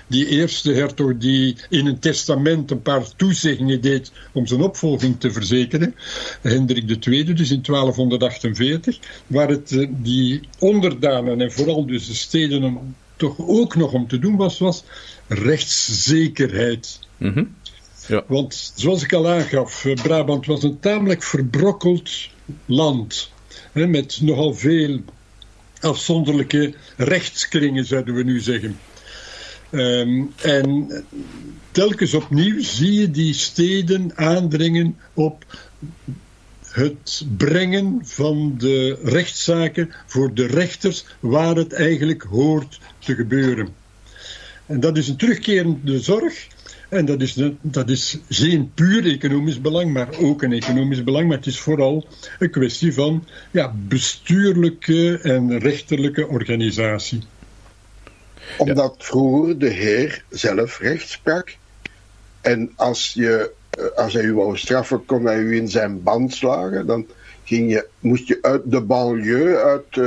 [0.07, 5.31] die eerste hertog die in een testament een paar toezeggingen deed om zijn opvolging te
[5.31, 5.95] verzekeren.
[6.41, 12.95] Hendrik II, dus in 1248, waar het die onderdanen en vooral dus de steden om,
[13.15, 14.83] toch ook nog om te doen was, was
[15.27, 16.99] rechtszekerheid.
[17.17, 17.55] Mm -hmm.
[18.07, 18.23] ja.
[18.27, 22.11] Want zoals ik al aangaf, eh, Brabant was een tamelijk verbrokkeld
[22.65, 23.31] land.
[23.71, 25.01] Hè, met nogal veel
[25.79, 28.77] afzonderlijke rechtskringen, zouden we nu zeggen.
[29.71, 30.89] Um, en
[31.71, 35.45] telkens opnieuw zie je die steden aandringen op
[36.75, 43.69] het brengen van de rechtszaken voor de rechters waar het eigenlijk hoort te gebeuren.
[44.65, 46.47] En dat is een terugkerende zorg.
[46.89, 51.27] En dat is, dat is geen puur economisch belang, maar ook een economisch belang.
[51.27, 52.07] Maar het is vooral
[52.39, 57.21] een kwestie van ja, bestuurlijke en rechterlijke organisatie.
[58.57, 61.57] Omdat vroeger de heer zelf recht sprak.
[62.41, 63.51] En als, je,
[63.95, 66.85] als hij u wou straffen, kon hij u in zijn band slagen.
[66.85, 67.05] Dan
[67.43, 69.99] ging je, moest je uit de banlieue, uit,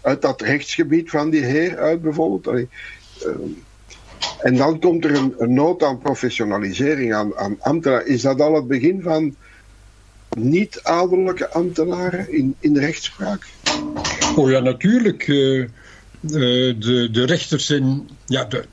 [0.00, 2.46] uit dat rechtsgebied van die heer uit bijvoorbeeld.
[2.46, 2.64] Uh,
[4.40, 8.06] en dan komt er een, nood aan professionalisering, aan, aan ambtenaren.
[8.06, 9.34] Is dat al het begin van
[10.36, 13.46] niet-adellijke ambtenaren in, in de rechtspraak?
[14.36, 15.26] Oh ja, natuurlijk.
[16.20, 18.64] De, de rechters zijn, ja, de,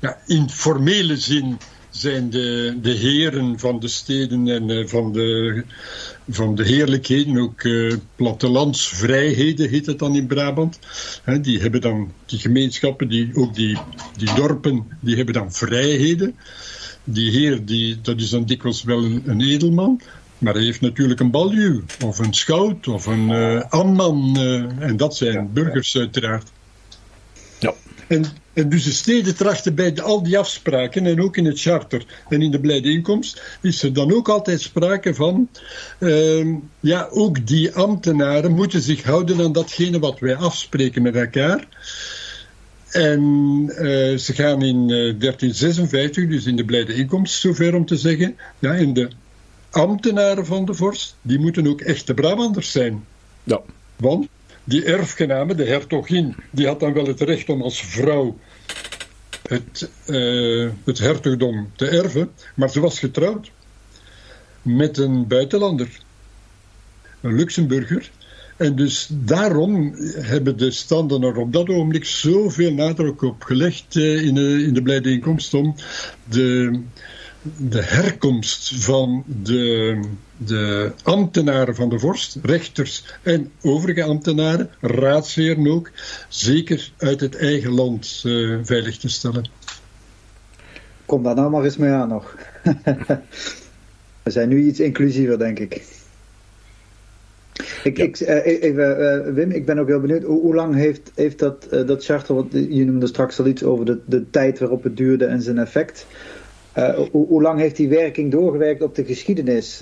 [0.00, 1.58] ja, in formele zin
[1.96, 5.64] zijn de, de heren van de steden en uh, van, de,
[6.28, 10.78] van de heerlijkheden, ook uh, plattelandsvrijheden heet het dan in Brabant.
[11.22, 13.78] He, die hebben dan, die gemeenschappen, die, ook die,
[14.16, 16.36] die dorpen, die hebben dan vrijheden.
[17.04, 20.00] Die heer, die, dat is dan dikwijls wel een, een edelman,
[20.38, 24.36] maar hij heeft natuurlijk een baljuw, of een schout, of een uh, amman.
[24.78, 26.50] en dat zijn burgers uiteraard.
[27.58, 27.74] Ja.
[28.06, 31.60] En, en dus de steden trachten bij de, al die afspraken, en ook in het
[31.60, 35.48] charter en in de blijde inkomst, is er dan ook altijd sprake van,
[35.98, 41.68] uh, ja, ook die ambtenaren moeten zich houden aan datgene wat wij afspreken met elkaar.
[42.90, 43.20] En
[43.68, 48.36] uh, ze gaan in uh, 1356, dus in de blijde inkomst, zover om te zeggen,
[48.58, 49.08] ja, in de
[49.70, 53.04] ambtenaren van de vorst, die moeten ook echte Brabanders zijn.
[53.44, 53.60] Ja.
[53.96, 54.28] Want
[54.66, 58.38] die erfgename, de hertogin, die had dan wel het recht om als vrouw
[59.48, 63.50] het, uh, het hertogdom te erven, maar ze was getrouwd
[64.62, 65.88] met een buitenlander,
[67.20, 68.10] een Luxemburger.
[68.56, 74.24] En dus daarom hebben de standen er op dat ogenblik zoveel nadruk op gelegd uh,
[74.24, 75.20] in, de, in de blijde
[75.52, 75.74] om
[76.24, 76.80] de,
[77.56, 80.00] de herkomst van de,
[80.36, 85.90] de ambtenaren van de vorst, rechters en overige ambtenaren, raadsheren ook,
[86.28, 89.50] zeker uit het eigen land uh, veilig te stellen.
[91.06, 92.36] Kom daar nou maar eens mee aan nog.
[94.22, 96.04] We zijn nu iets inclusiever, denk ik.
[97.82, 98.04] Ik, ja.
[98.04, 100.22] ik, uh, even, uh, Wim, ik ben ook heel benieuwd.
[100.22, 103.84] Hoe, hoe lang heeft, heeft dat, dat charter, want je noemde straks al iets over
[103.84, 106.06] de, de tijd waarop het duurde en zijn effect.
[106.76, 109.76] Hoe, hoe, lang heeft die werking doorgewerkt op de geschiedenis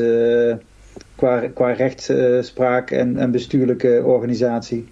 [1.15, 4.85] qua, qua rechtspraak en, bestuurlijke organisatie?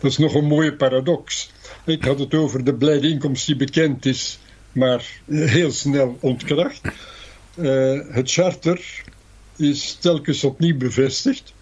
[0.00, 1.52] Dat is nog een mooie paradox.
[1.84, 4.38] Ik had het over de blijde inkomst die bekend is,
[4.72, 6.80] maar heel snel ontkracht.
[8.10, 9.02] het charter
[9.56, 11.52] is telkens opnieuw bevestigd.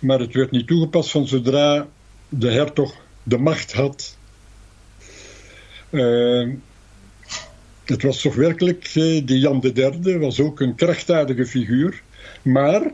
[0.00, 1.86] Maar het werd niet toegepast van zodra
[2.28, 4.16] de hertog de macht had.
[5.90, 6.48] Uh,
[7.88, 12.02] het was toch werkelijk, uh, die Jan III was ook een krachtdadige figuur.
[12.42, 12.92] Maar,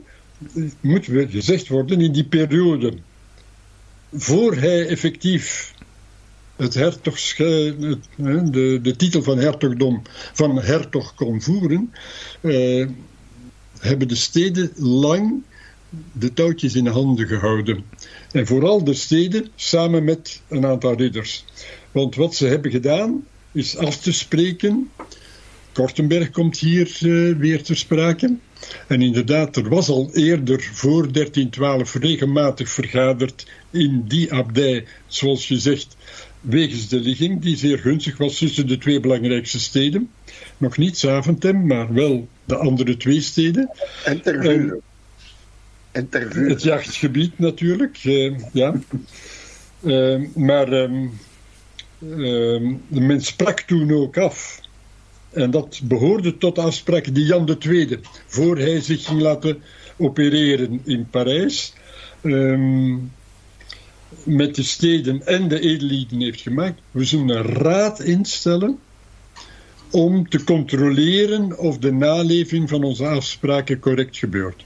[0.52, 2.92] het moet gezegd worden, in die periode,
[4.12, 5.74] voor hij effectief
[6.56, 10.02] het uh, de, de titel van hertogdom
[10.32, 11.92] van hertog kon voeren,
[13.78, 15.42] hebben de steden lang
[16.12, 17.84] de touwtjes in handen gehouden.
[18.32, 21.44] En vooral de steden samen met een aantal ridders.
[21.92, 23.24] Want wat ze hebben gedaan
[23.54, 24.90] is af te spreken.
[25.72, 28.36] Kortenberg komt hier uh, weer ter sprake.
[28.88, 35.58] En inderdaad, er was al eerder voor 1312 regelmatig vergaderd in die abdij, zoals je
[35.58, 35.96] zegt,
[36.40, 40.10] wegens de ligging die zeer gunstig was tussen de twee belangrijkste steden.
[40.56, 43.70] Nog niet Zaventem, maar wel de andere twee steden.
[44.04, 44.80] En Tervuren.
[45.92, 46.08] En
[46.46, 48.74] het jachtgebied natuurlijk, uh, ja.
[49.80, 51.10] Uh, maar um, uh,
[52.88, 54.60] men sprak toen ook af.
[55.30, 59.62] En dat behoorde tot de afspraak die Jan II, voor hij zich ging laten
[59.96, 61.74] opereren in Parijs,
[62.22, 63.12] um,
[64.22, 66.80] met de steden en de edellieden heeft gemaakt.
[66.90, 68.78] We zullen een raad instellen
[69.90, 74.64] om te controleren of de naleving van onze afspraken correct gebeurt.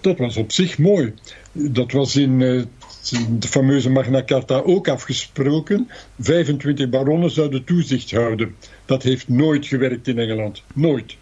[0.00, 1.14] Dat was op zich mooi.
[1.52, 2.62] Dat was in uh,
[3.38, 5.88] de fameuze Magna Carta ook afgesproken.
[6.20, 8.54] 25 baronnen zouden toezicht houden.
[8.84, 10.62] Dat heeft nooit gewerkt in Engeland.
[10.74, 11.16] Nooit.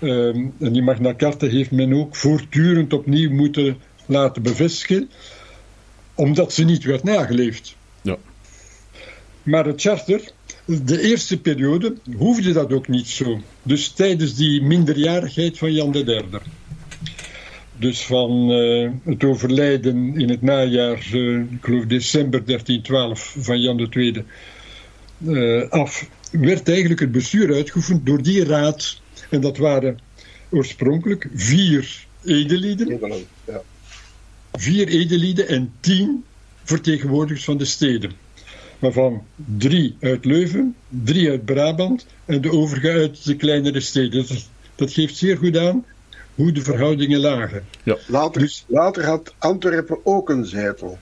[0.00, 5.10] Um, en die Magna Carta heeft men ook voortdurend opnieuw moeten laten bevestigen,
[6.14, 7.76] omdat ze niet werd nageleefd.
[8.02, 8.16] Ja.
[9.42, 10.32] Maar het charter,
[10.64, 13.40] de eerste periode, hoefde dat ook niet zo.
[13.62, 16.24] Dus tijdens die minderjarigheid van Jan III.
[17.82, 23.88] Dus van uh, het overlijden in het najaar, uh, ik geloof december 1312 van Jan
[23.90, 24.24] II,
[25.18, 29.00] uh, af, werd eigenlijk het bestuur uitgeoefend door die raad.
[29.30, 29.98] En dat waren
[30.50, 32.98] oorspronkelijk vier edelieden.
[33.46, 33.62] Ja.
[34.52, 36.24] Vier edelieden en tien
[36.64, 38.12] vertegenwoordigers van de steden.
[38.78, 39.22] Waarvan
[39.58, 44.26] drie uit Leuven, drie uit Brabant en de overige uit de kleinere steden.
[44.28, 45.84] Dat, dat geeft zeer goed aan
[46.34, 47.64] hoe de verhoudingen lagen.
[47.82, 47.96] Ja.
[48.06, 50.98] Later, dus, later had Antwerpen ook een zetel.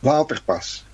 [0.00, 0.84] Later pas.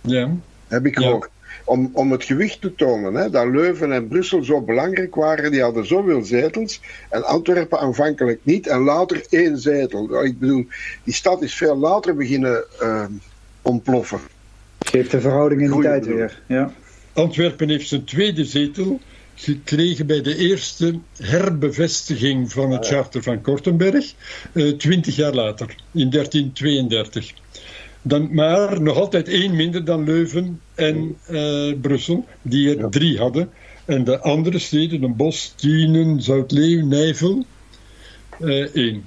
[0.00, 0.30] Ja.
[0.68, 1.28] Heb ik gehoord.
[1.64, 5.62] Om, om het gewicht te tonen, hè, dat Leuven en Brussel zo belangrijk waren, die
[5.62, 6.80] hadden zoveel zetels.
[7.10, 10.24] En Antwerpen aanvankelijk niet, en later één zetel.
[10.24, 10.66] Ik bedoel,
[11.04, 13.04] die stad is veel later beginnen uh,
[13.62, 14.20] ontploffen.
[14.78, 16.42] Geeft de verhouding in die tijd weer.
[16.46, 16.72] Ja.
[17.12, 19.00] Antwerpen heeft zijn tweede zetel
[19.34, 24.14] gekregen bij de eerste herbevestiging van het charter van Kortenberg,
[24.52, 27.32] eh, twintig jaar later, in 1332.
[28.02, 33.50] Dan, maar nog altijd één minder dan Leuven en uh, Brussel, die er drie hadden.
[33.84, 37.44] En de andere steden, Den Bosch, Tienen, Zoutleeuw, Nijvel,
[38.40, 39.04] uh, één.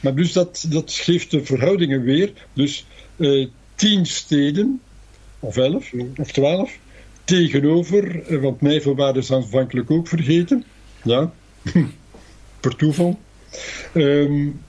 [0.00, 2.32] Maar dus dat, dat geeft de verhoudingen weer.
[2.52, 2.86] Dus
[3.16, 4.80] uh, tien steden,
[5.40, 6.78] of elf, of twaalf,
[7.28, 10.64] tegenover, eh, want Nijvel waren ze aanvankelijk ook vergeten.
[11.02, 11.32] Ja,
[12.60, 13.18] per toeval.
[13.94, 14.60] Um,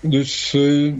[0.00, 0.94] dus uh,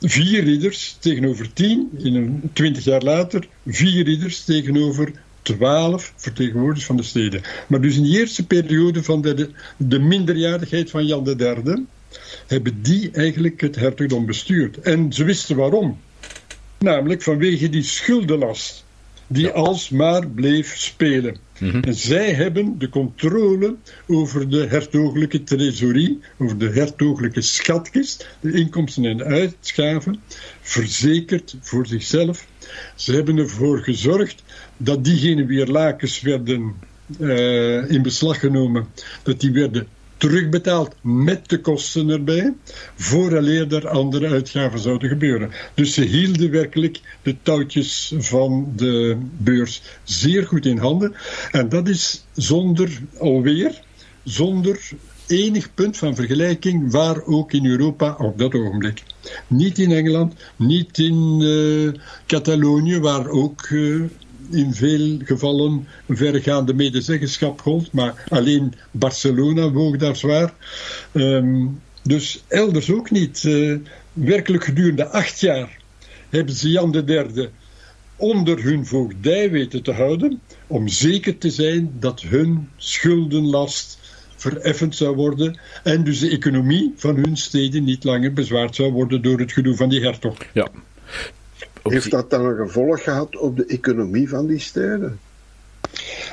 [0.00, 6.96] vier ridders tegenover tien, in een, twintig jaar later, vier ridders tegenover twaalf vertegenwoordigers van
[6.96, 7.42] de steden.
[7.68, 11.86] Maar dus in de eerste periode van de, de minderjarigheid van Jan III
[12.46, 14.78] hebben die eigenlijk het hertogdom bestuurd.
[14.80, 15.98] En ze wisten waarom.
[16.84, 18.84] Namelijk vanwege die schuldenlast
[19.26, 21.36] die alsmaar bleef spelen.
[21.58, 21.80] Mhm.
[21.80, 23.76] En zij hebben de controle
[24.06, 30.20] over de hertogelijke tresorie, over de hertogelijke schatkist, de inkomsten en uitgaven,
[30.60, 32.46] verzekerd voor zichzelf.
[32.94, 34.42] Ze hebben ervoor gezorgd
[34.76, 36.74] dat diegenen wie er lakens werden
[37.20, 38.86] uh, in beslag genomen,
[39.22, 39.86] dat die werden
[40.24, 42.54] terugbetaald met de kosten erbij,
[42.94, 45.50] vooraleer er andere uitgaven zouden gebeuren.
[45.74, 51.14] Dus ze hielden werkelijk de touwtjes van de beurs zeer goed in handen.
[51.50, 53.80] En dat is zonder, alweer,
[54.22, 54.80] zonder
[55.26, 59.02] enig punt van vergelijking waar ook in Europa op dat ogenblik.
[59.46, 61.92] Niet in Engeland, niet in uh,
[62.26, 64.04] Catalonië, waar ook uh,
[64.50, 70.54] in veel gevallen verregaande medezeggenschap gold, maar alleen Barcelona woog daar zwaar.
[71.12, 73.42] Um, dus elders ook niet.
[73.42, 73.78] Uh,
[74.12, 75.76] werkelijk gedurende acht jaar
[76.28, 77.48] hebben ze Jan III
[78.16, 83.98] onder hun voogdij weten te houden, om zeker te zijn dat hun schuldenlast
[84.36, 89.22] vereffend zou worden en dus de economie van hun steden niet langer bezwaard zou worden
[89.22, 90.36] door het gedoe van die hertog.
[90.52, 90.68] Ja,
[91.92, 95.18] heeft dat dan een gevolg gehad op de economie van die steden?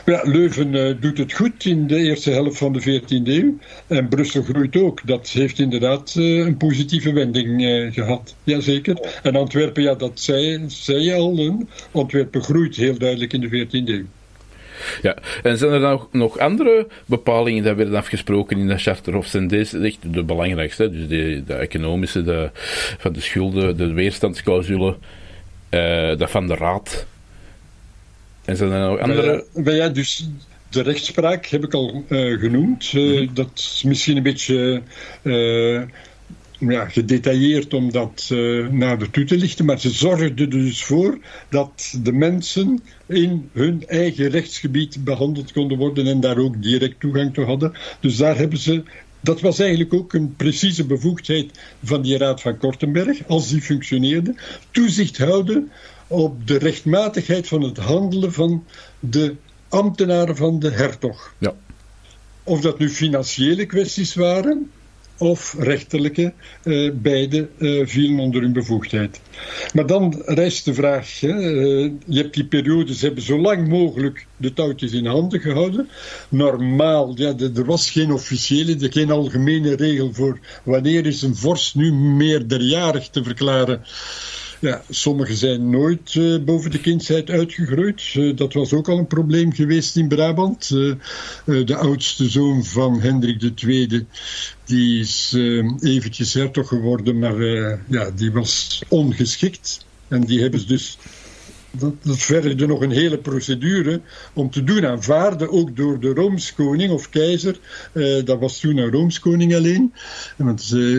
[0.06, 3.58] Ja, Leuven uh, doet het goed in de eerste helft van de 14e eeuw.
[3.88, 5.08] En Brussel groeit ook.
[5.08, 8.36] Dat heeft inderdaad uh, een positieve wending uh, gehad.
[8.44, 9.20] Jazeker.
[9.24, 11.66] En Antwerpen, ja, dat zei, zei je al.
[11.92, 14.06] Antwerpen groeit heel duidelijk in de 14e eeuw.
[15.02, 19.26] Ja, en zijn er nou nog andere bepalingen die werden afgesproken in de Charter of
[19.26, 20.90] zijn deze echt de belangrijkste?
[20.90, 22.50] Dus de, de economische, de,
[22.98, 25.21] van de schulden, de weerstandsclausule uh,
[26.18, 27.06] dat van de Raad.
[28.46, 29.46] En zijn er nog andere...
[29.56, 30.30] Uh, ja, dus
[30.70, 32.94] de rechtspraak heb ik al uh, genoemd.
[32.94, 34.82] Mm Dat is misschien een beetje
[36.60, 38.28] ja, gedetailleerd om dat
[38.72, 41.18] nader toe te lichten, maar ze zorgden dus voor
[41.50, 47.34] dat de mensen in hun eigen rechtsgebied behandeld konden worden en daar ook direct toegang
[47.34, 47.74] toe hadden.
[48.00, 48.84] Dus daar hebben ze
[49.22, 54.36] dat was eigenlijk ook een precieze bevoegdheid van die Raad van Kortenberg, als die functioneerde.
[54.72, 55.72] Toezicht houden
[56.08, 58.66] op de rechtmatigheid van het handelen van
[59.00, 59.36] de
[59.70, 61.34] ambtenaren van de hertog.
[61.38, 61.56] Ja.
[62.44, 64.72] Of dat nu financiële kwesties waren,
[65.22, 69.22] of rechterlijke, uh, beide uh, vielen onder hun bevoegdheid.
[69.74, 71.32] Maar dan rijst de vraag, uh,
[72.06, 75.90] je hebt die periodes, hebben zo lang mogelijk de touwtjes in handen gehouden.
[76.30, 81.94] Normaal, ja, er was geen officiële, geen algemene regel voor wanneer is een vorst nu
[81.94, 83.82] meerderjarig te verklaren.
[84.62, 88.14] Ja, sommigen zijn nooit uh, boven de kindsheid uitgegroeid.
[88.14, 90.70] Uh, dat was ook al een probleem geweest in Brabant.
[90.74, 90.96] Uh,
[91.66, 94.06] de oudste zoon van Hendrik II,
[94.66, 95.34] die is
[95.80, 97.42] eventjes hertog geworden, maar
[97.88, 99.86] ja, die was ongeschikt.
[100.08, 100.98] En die hebben ze dus
[101.72, 104.02] dat, vergde nog een hele procedure
[104.34, 107.60] om te doen aanvaarden, ook door de Roomskoning of keizer.
[107.94, 109.94] Uh, dat was toen een Roomskoning alleen.
[110.36, 110.98] Want uh,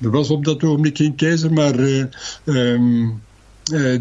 [0.00, 2.04] er was op dat ogenblik geen keizer, maar uh,
[2.44, 3.22] um,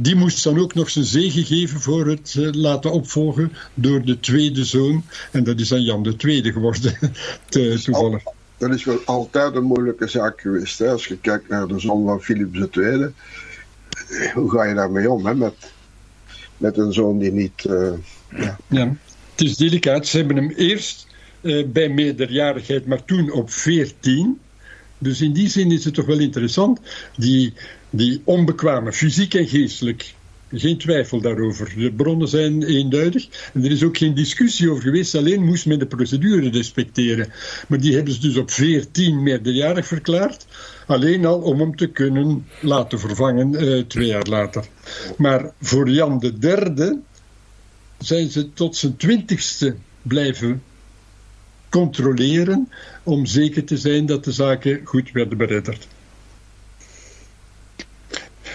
[0.01, 4.65] die moest dan ook nog zijn zegen geven voor het laten opvolgen door de tweede
[4.65, 5.03] zoon.
[5.31, 6.97] En dat is dan Jan de Tweede geworden,
[7.49, 8.23] te, toevallig.
[8.57, 10.79] Dat is wel altijd een moeilijke zaak geweest.
[10.79, 10.91] Hè?
[10.91, 13.13] Als je kijkt naar de zoon van Philips II.
[14.33, 15.25] Hoe ga je daarmee om?
[15.25, 15.35] Hè?
[15.35, 15.72] Met
[16.57, 17.65] met een zoon die niet.
[17.67, 17.91] Uh,
[18.29, 18.57] ja.
[18.69, 18.95] ja.
[19.31, 20.07] het is delicaat.
[20.07, 21.07] Ze hebben hem eerst
[21.41, 24.39] uh, bij meerderjarigheid, maar toen op 14.
[24.97, 26.79] Dus in die zin is het toch wel interessant.
[27.17, 27.53] Die,
[27.89, 30.13] die onbekwame, fysiek en geestelijk.
[30.55, 31.73] Geen twijfel daarover.
[31.77, 33.27] De bronnen zijn eenduidig.
[33.53, 35.15] En er is ook geen discussie over geweest.
[35.15, 37.33] Alleen moest men de procedure respecteren.
[37.67, 40.45] Maar die hebben ze dus op 14 meerderjarig verklaard.
[40.85, 44.65] Alleen al om hem te kunnen laten vervangen uh, twee jaar later.
[45.17, 46.99] Maar voor Jan de Derde
[47.97, 50.63] zijn ze tot zijn twintigste blijven
[51.69, 52.69] controleren
[53.03, 55.87] om zeker te zijn dat de zaken goed werden beredderd.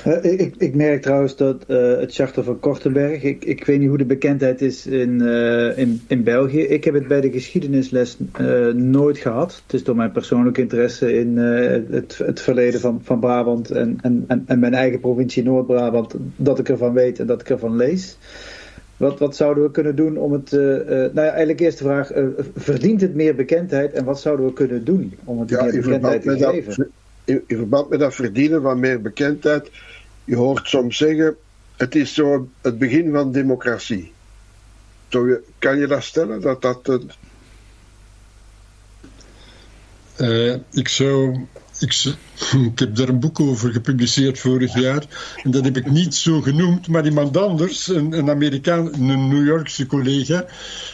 [0.06, 3.88] Uh, ik, ik, merk trouwens dat uh, het charter van Kortenberg, ik, ik, weet niet
[3.88, 6.60] hoe de bekendheid is in, uh, in, in België.
[6.60, 8.16] Ik heb het bij de geschiedenisles
[8.74, 9.62] nooit gehad.
[9.62, 14.44] Het is door mijn persoonlijke interesse in het, het verleden van, van Brabant en, en,
[14.46, 18.18] en mijn eigen provincie Noord-Brabant dat ik ervan weet en dat ik ervan lees.
[18.96, 20.50] Wat, wat zouden we kunnen doen om het.
[20.50, 22.12] nou ja, eigenlijk eerst de vraag:
[22.56, 26.22] verdient het meer bekendheid en wat zouden we kunnen doen om het ja, meer bekendheid
[26.22, 26.90] te geven?
[27.28, 29.70] In, verband met dat verdienen van meer bekendheid
[30.24, 31.36] je hoort soms zeggen,
[31.76, 34.12] het is zo het begin van democratie.
[35.58, 36.40] kan je dat stellen?
[36.40, 36.88] Dat dat.
[40.20, 41.46] Uh, ik zou.
[41.80, 42.04] Ik,
[42.70, 45.04] ik, heb daar een boek over gepubliceerd vorig jaar.
[45.42, 46.88] En dat heb ik niet zo genoemd.
[46.88, 50.46] Maar iemand anders, een, een Amerikaan, een New Yorkse collega,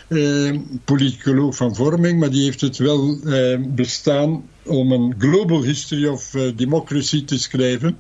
[0.09, 6.07] eh, politicoloog van vorming, maar die heeft het wel eh, bestaan om een Global History
[6.07, 7.99] of uh, Democracy te schrijven.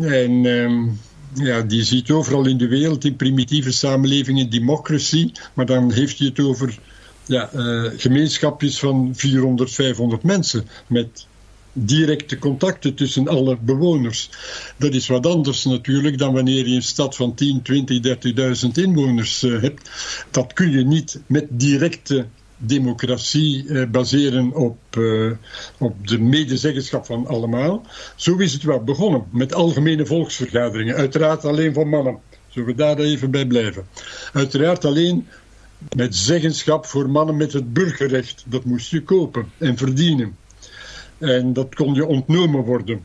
[0.00, 1.00] En um,
[1.34, 6.26] ja, die ziet overal in de wereld in primitieve samenlevingen democracy, maar dan heeft hij
[6.26, 6.78] het over
[7.26, 11.26] ja, uh, gemeenschapjes van 400, 500 mensen met
[11.86, 14.30] directe contacten tussen alle bewoners.
[14.76, 18.16] Dat is wat anders natuurlijk dan wanneer je een stad van 10, 20,
[18.64, 19.90] 30.000 inwoners uh, hebt.
[20.30, 22.26] Dat kun je niet met directe
[22.58, 25.30] democratie eh, baseren op, eh,
[25.78, 27.86] op de medezeggenschap van allemaal.
[28.16, 30.94] Zo is het wel begonnen, met algemene volksvergaderingen.
[30.94, 32.18] Uiteraard alleen van mannen.
[32.48, 33.86] Zullen we daar even bij blijven?
[34.32, 35.26] Uiteraard alleen
[35.96, 38.44] met zeggenschap voor mannen met het burgerrecht.
[38.46, 40.36] Dat moest je kopen en verdienen.
[41.18, 43.04] En dat kon je ontnomen worden.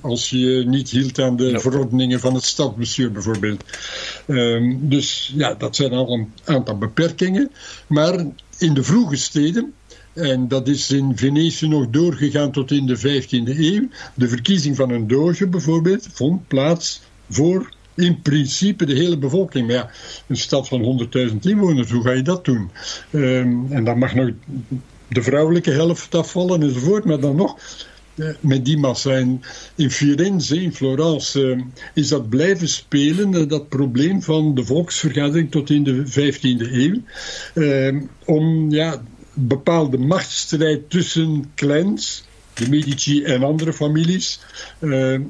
[0.00, 3.64] Als je niet hield aan de verordeningen van het stadsbestuur bijvoorbeeld.
[4.26, 7.50] Um, dus ja, dat zijn al een aantal beperkingen.
[7.86, 8.26] Maar
[8.58, 9.74] in de vroege steden,
[10.12, 14.90] en dat is in Venetië nog doorgegaan tot in de 15e eeuw, de verkiezing van
[14.90, 19.66] een doge bijvoorbeeld vond plaats voor in principe de hele bevolking.
[19.66, 19.90] Maar ja,
[20.26, 22.70] een stad van 100.000 inwoners, hoe ga je dat doen?
[23.12, 24.30] Um, en dan mag nog
[25.08, 27.56] de vrouwelijke helft afvallen enzovoort, maar dan nog
[28.18, 29.14] eh, met die massa.
[29.74, 31.62] In Firenze, in Florence, uh,
[31.94, 37.00] is dat blijven spelen, uh, dat probleem van de volksvergadering tot in de 15e eeuw.
[38.24, 39.02] om ja,
[39.34, 44.40] bepaalde machtsstrijd tussen clans, de Medici en andere families,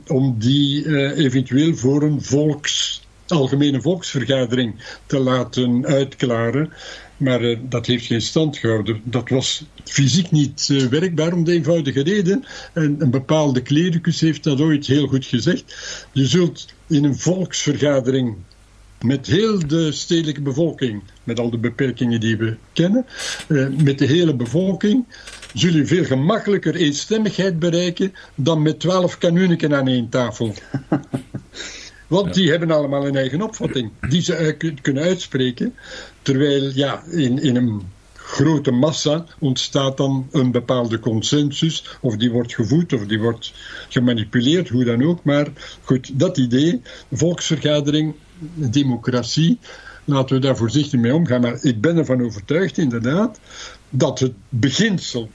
[0.07, 4.74] om die eventueel voor een volks, algemene volksvergadering
[5.07, 6.72] te laten uitklaren.
[7.19, 9.01] Maar uh, dat heeft geen stand gehouden.
[9.05, 12.45] Dat was fysiek niet uh, werkbaar om de eenvoudige reden.
[12.73, 15.64] En een bepaalde clericus heeft dat ooit heel goed gezegd.
[16.12, 18.37] Je zult in een volksvergadering
[19.01, 23.07] met heel de stedelijke bevolking, met al de beperkingen die we kennen,
[23.49, 25.05] uh, met de hele bevolking,
[25.55, 30.55] zul je veel gemakkelijker eenstemmigheid bereiken dan met twaalf kanuniken aan één tafel.
[32.09, 35.75] Want die hebben allemaal een eigen opvatting die ze kunnen uitspreken.
[36.23, 37.83] Terwijl ja, in, in een
[38.15, 41.99] grote massa ontstaat dan een bepaalde consensus.
[42.01, 43.53] Of die wordt gevoed of die wordt
[43.89, 45.25] gemanipuleerd, hoe dan ook.
[45.25, 45.49] Maar
[45.83, 46.81] goed, dat idee,
[47.13, 48.15] volksvergadering,
[48.55, 49.59] democratie,
[50.05, 51.41] laten we daar voorzichtig mee omgaan.
[51.41, 53.41] Maar ik ben ervan overtuigd, inderdaad,
[53.91, 55.31] dat het beginsel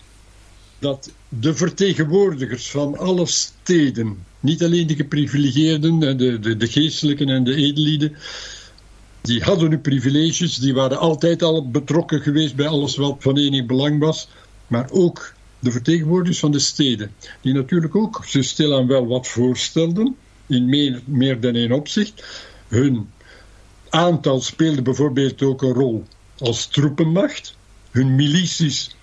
[0.84, 7.44] dat de vertegenwoordigers van alle steden, niet alleen de geprivilegeerden, de, de, de geestelijken en
[7.44, 8.16] de edellieden,
[9.22, 13.66] die hadden hun privileges, die waren altijd al betrokken geweest bij alles wat van enig
[13.66, 14.28] belang was,
[14.68, 17.12] maar ook de vertegenwoordigers van de steden,
[17.42, 20.16] die natuurlijk ook zo stilaan wel wat voorstelden,
[20.48, 22.24] in meer, meer dan één opzicht.
[22.68, 23.10] Hun
[23.90, 26.04] aantal speelde bijvoorbeeld ook een rol
[26.38, 27.56] als troepenmacht.
[27.92, 28.96] Hun milities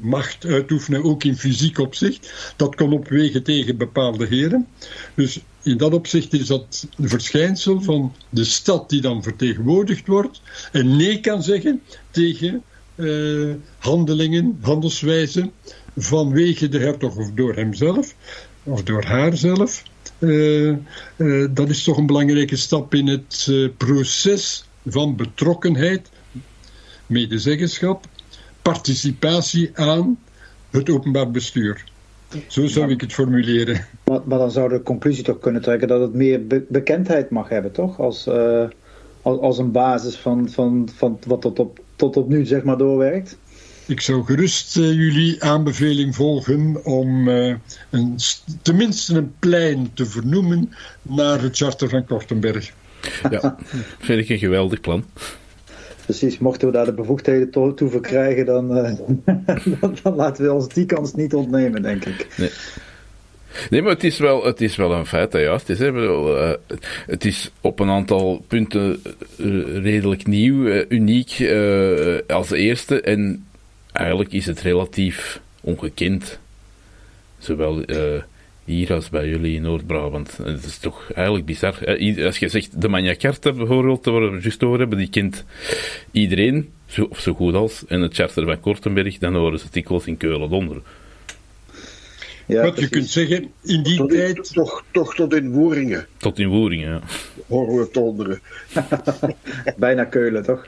[0.00, 2.54] macht uitoefenen, ook in fysiek opzicht.
[2.56, 4.66] Dat kon opwegen tegen bepaalde heren.
[5.14, 10.40] Dus in dat opzicht is dat een verschijnsel van de stad die dan vertegenwoordigd wordt
[10.72, 12.62] en nee kan zeggen tegen
[12.94, 15.52] uh, handelingen, handelswijzen
[15.96, 18.14] vanwege de hertog of door hemzelf
[18.62, 19.82] of door haarzelf.
[20.18, 20.76] Uh,
[21.16, 26.10] uh, dat is toch een belangrijke stap in het proces van betrokkenheid,
[27.06, 28.06] medezeggenschap,
[28.62, 30.18] participatie aan
[30.70, 31.84] het openbaar bestuur.
[32.46, 33.86] Zo zou ik het formuleren.
[34.04, 37.72] Maar, maar, dan zou de conclusie toch kunnen trekken dat het meer bekendheid mag hebben,
[37.72, 37.98] toch?
[37.98, 38.64] Als, uh,
[39.22, 42.78] als, als, een basis van, van, van wat tot op, tot op nu zeg maar
[42.78, 43.38] doorwerkt.
[43.86, 47.54] Ik zou gerust uh, jullie aanbeveling volgen om uh,
[47.90, 48.16] een,
[48.62, 52.72] tenminste een plein te vernoemen naar het charter van Kortenberg.
[53.30, 53.56] Ja,
[53.98, 55.04] vind ik een geweldig plan.
[56.10, 58.92] Precies, mochten we daar de bevoegdheden toe, verkrijgen, dan, uh,
[59.80, 62.26] dan, dan, laten we ons die kans niet ontnemen, denk ik.
[62.36, 62.50] Nee.
[63.70, 65.80] Nee, maar het is wel, het is wel een feit dat juist is.
[65.80, 66.52] Uh,
[67.06, 69.02] het is op een aantal punten
[69.36, 71.50] uh, redelijk nieuw, uniek
[72.28, 73.00] als eerste.
[73.00, 73.46] En
[73.92, 76.38] eigenlijk is het relatief ongekend.
[77.38, 77.82] Zowel
[78.70, 80.36] hier als bij jullie in Noord-Brabant.
[80.42, 81.74] Het is toch eigenlijk bizar.
[82.24, 85.44] Als je zegt de Magna Carta bijvoorbeeld, waar we juist over hebben, die kent
[86.10, 86.70] iedereen,
[87.08, 87.84] of zo goed als.
[87.86, 90.82] En het charter van Kortenberg, dan horen ze dikwijls in Keulen donder.
[92.46, 94.52] Ja, Wat je kunt zeggen, in die tot, tijd...
[94.52, 96.06] Toch, toch tot in Woeringen.
[96.16, 97.00] Tot in Woeringen, ja.
[97.46, 98.40] Horen we donderen.
[99.76, 100.66] Bijna Keulen, toch?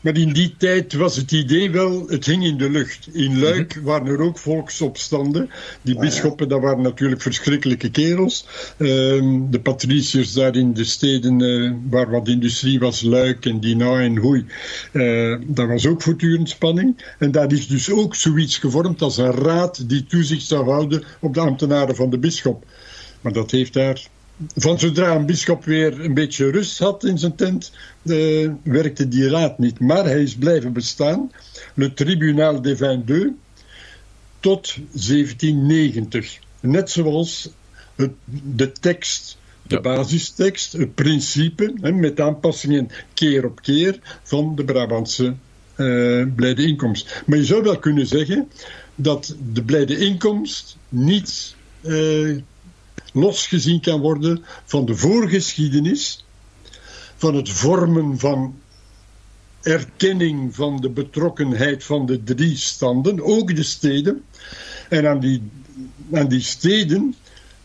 [0.00, 3.08] Maar in die tijd was het idee wel, het hing in de lucht.
[3.12, 3.84] In Luik mhm.
[3.84, 5.50] waren er ook volksopstanden.
[5.82, 8.46] Die bisschoppen, dat waren natuurlijk verschrikkelijke kerels.
[8.78, 14.00] Ehm, de patriciërs daar in de steden uh, waar wat industrie was, Luik en Dinant
[14.00, 14.44] en Hoei,
[14.92, 17.14] uh, daar was ook voortdurend spanning.
[17.18, 21.34] En daar is dus ook zoiets gevormd als een raad die toezicht zou houden op
[21.34, 22.64] de ambtenaren van de bisschop.
[23.20, 24.08] Maar dat heeft daar
[24.54, 27.72] van zodra een bischop weer een beetje rust had in zijn tent,
[28.02, 29.80] uh, werkte die raad niet.
[29.80, 31.32] Maar hij is blijven bestaan,
[31.74, 33.32] le Tribunal des 22,
[34.40, 36.38] tot 1790.
[36.60, 37.50] Net zoals
[37.94, 38.12] het,
[38.54, 39.80] de tekst, de ja.
[39.80, 45.34] basistekst, het principe, hè, met aanpassingen keer op keer van de Brabantse
[45.76, 47.22] uh, blijde inkomst.
[47.26, 48.48] Maar je zou wel kunnen zeggen
[48.94, 52.36] dat de blijde inkomst niet uh,
[53.12, 56.24] losgezien kan worden van de voorgeschiedenis,
[57.16, 58.54] van het vormen van
[59.62, 64.22] erkenning van de betrokkenheid van de drie standen, ook de steden.
[64.88, 65.42] En aan die,
[66.12, 67.14] aan die steden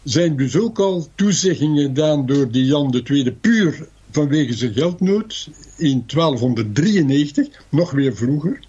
[0.03, 6.03] zijn dus ook al toezeggingen gedaan door die Jan II puur vanwege zijn geldnood in
[6.07, 8.59] 1293, nog weer vroeger.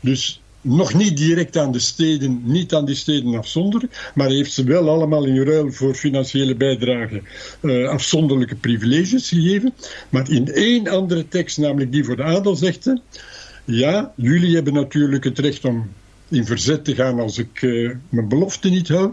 [0.00, 4.64] Dus nog niet direct aan de steden, niet aan die steden afzonderlijk, maar heeft ze
[4.64, 7.22] wel allemaal in ruil voor financiële bijdrage
[7.60, 9.74] uh, afzonderlijke privileges gegeven.
[10.08, 13.00] Maar in één andere tekst, namelijk die voor de adel, ze:
[13.64, 15.90] Ja, jullie hebben natuurlijk het recht om
[16.28, 19.12] in verzet te gaan als ik uh, mijn belofte niet hou.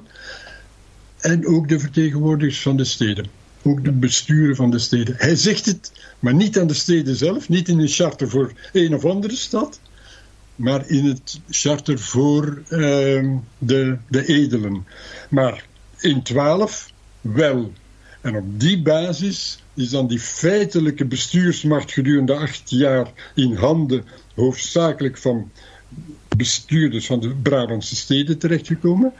[1.19, 3.25] En ook de vertegenwoordigers van de steden.
[3.63, 5.15] Ook de besturen van de steden.
[5.17, 8.95] Hij zegt het, maar niet aan de steden zelf, niet in een charter voor een
[8.95, 9.79] of andere stad
[10.61, 14.85] maar in het charter voor uh, de, de edelen.
[15.29, 15.65] Maar
[15.99, 16.91] in 12
[17.21, 17.71] wel.
[18.21, 24.03] En op die basis is dan die feitelijke bestuursmacht gedurende acht jaar in handen
[24.35, 25.51] hoofdzakelijk van
[26.37, 29.13] bestuurders van de Brabantse steden terechtgekomen.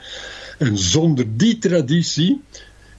[0.58, 2.42] En zonder die traditie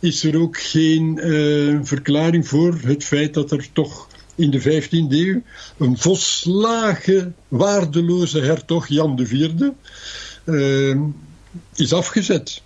[0.01, 4.91] is er ook geen uh, verklaring voor het feit dat er toch in de 15e
[5.09, 5.43] eeuw
[5.77, 9.51] een volslagen waardeloze hertog Jan IV
[10.45, 10.97] uh,
[11.75, 12.63] is afgezet.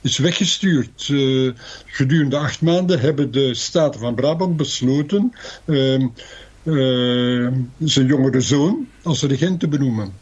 [0.00, 1.08] Is weggestuurd.
[1.08, 1.52] Uh,
[1.86, 5.32] gedurende acht maanden hebben de Staten van Brabant besloten
[5.64, 6.06] uh,
[7.78, 10.12] zijn jongere zoon als regent te benoemen.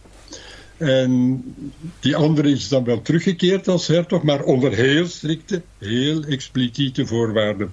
[0.77, 1.45] En
[2.01, 7.73] die andere is dan wel teruggekeerd als hertog, maar onder heel strikte, heel expliciete voorwaarden.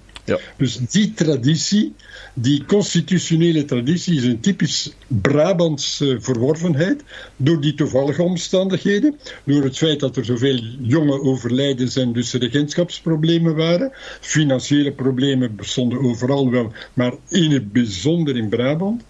[0.57, 1.93] Dus die traditie,
[2.33, 7.03] die constitutionele traditie, is een typisch Brabantse verworvenheid.
[7.35, 13.55] Door die toevallige omstandigheden, door het feit dat er zoveel jonge overlijden en dus regentschapsproblemen
[13.55, 13.91] waren.
[14.19, 19.03] Financiële problemen bestonden overal wel, maar in het bijzonder in Brabant.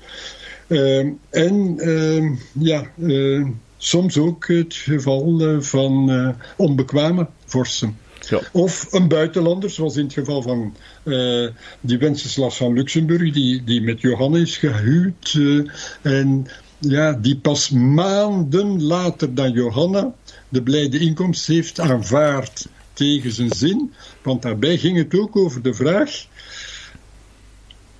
[0.67, 3.47] Uh, en uh, ja, uh,
[3.77, 7.97] soms ook het geval van onbekwame vorsten.
[8.29, 8.41] Ja.
[8.51, 11.47] Of een buitenlander, zoals in het geval van eh,
[11.81, 15.33] die Wenceslas van Luxemburg, die, die met Johanna is gehuwd.
[15.33, 15.61] eh,
[16.01, 16.47] en
[16.79, 20.13] ja, die pas maanden later dan Johanna
[20.49, 23.93] de blijde inkomst heeft aanvaard tegen zijn zin.
[24.21, 26.25] Want daarbij ging het ook over de vraag: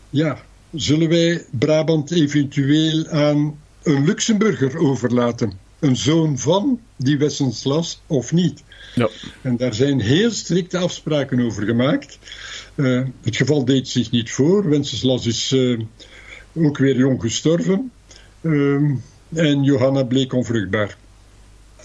[0.10, 0.38] ja,
[0.74, 5.67] zullen wij Brabant eventueel aan een Luxemburger overlaten?
[5.80, 8.64] Een zoon van die Wenceslas of niet?
[8.96, 9.10] Ja.
[9.42, 12.20] En daar zijn heel strikte afspraken over gemaakt.
[12.76, 14.70] Eh, het geval deed zich niet voor.
[14.70, 15.80] Wenceslas is eh,
[16.66, 17.92] ook weer jong gestorven.
[18.42, 18.96] Ehm,
[19.34, 20.98] en Johanna bleek onvruchtbaar.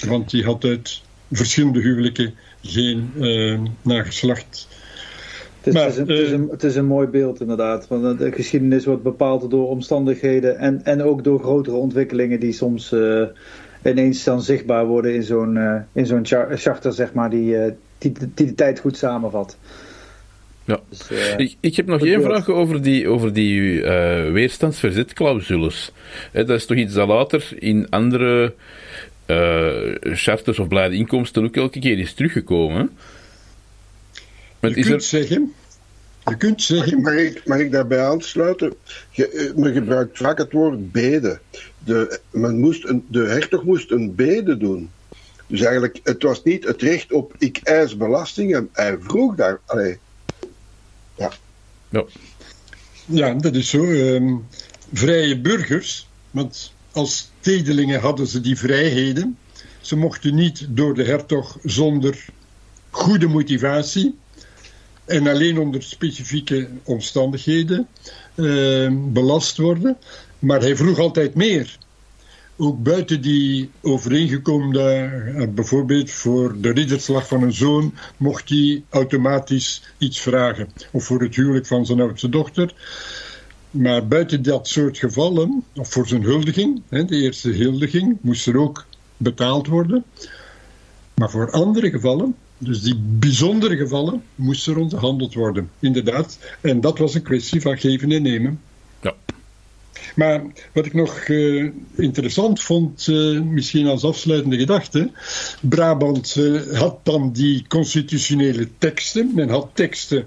[0.07, 4.69] Want die had uit verschillende huwelijken geen eh, nageslacht.
[5.63, 7.89] Het is, Maar, het, is een, het, is een, het is een mooi beeld inderdaad.
[7.89, 12.93] Want de geschiedenis wordt bepaald door omstandigheden en, en ook door grotere ontwikkelingen die soms
[12.93, 13.25] eh,
[13.85, 17.73] ineens dan zichtbaar worden in zo'n eh, in zo'n char- charter, zeg maar, die, eh,
[17.99, 19.57] die, die de tijd goed samenvat.
[20.65, 20.81] Ja.
[20.89, 25.93] Dus, eh, Ik, ik heb nog één vraag over die, over die eh, weerstandsverzetclausules.
[26.33, 28.55] Dat is toch iets dat later in andere
[29.27, 32.91] eh, charters of blijde inkomsten ook elke keer is teruggekomen.
[34.61, 35.01] Je is kunt er...
[35.01, 35.53] zeggen,
[36.25, 38.75] je kunt zeggen, Mag ik, mag ik daarbij aansluiten?
[39.11, 41.39] Je, men gebruikt vaak het woord bede.
[41.85, 44.91] De, men moest een, de hertog moest een bede doen.
[45.47, 48.69] Dus eigenlijk, het was niet het recht op ik eis belastingen.
[48.73, 49.61] Hij vroeg daar.
[49.67, 49.99] Allee,
[51.91, 52.05] Ja.
[53.07, 53.85] ja, dat is zo.
[53.85, 54.35] ehm,
[54.93, 59.39] vrije burgers, want als stedelingen hadden ze die vrijheden.
[59.81, 62.25] Ze mochten niet door de hertog zonder
[62.91, 64.19] goede motivatie
[65.05, 67.89] en alleen onder specifieke omstandigheden
[68.35, 69.97] ehm, belast worden.
[70.43, 71.79] Maar hij vroeg altijd meer.
[72.57, 74.83] Ook buiten die overeengekomde,
[75.37, 80.69] eh, bijvoorbeeld voor de ridderslag van een zoon, mocht hij automatisch iets vragen.
[80.91, 82.75] Of voor het huwelijk van zijn oudste dochter.
[83.71, 88.87] Maar buiten dat soort gevallen, of voor zijn huldiging, de eerste huldiging, moest er ook
[89.17, 90.05] betaald worden.
[91.15, 95.71] Maar voor andere gevallen, dus die bijzondere gevallen, moest er onderhandeld worden.
[95.79, 96.39] Inderdaad.
[96.61, 98.61] En dat was een kwestie van geven en nemen.
[99.01, 99.15] Ja.
[100.15, 100.43] Maar
[100.73, 105.11] wat ik nog eh, interessant vond, eh, misschien als afsluitende gedachte.
[105.61, 109.33] Brabant eh, had dan die constitutionele teksten.
[109.35, 110.27] Men had teksten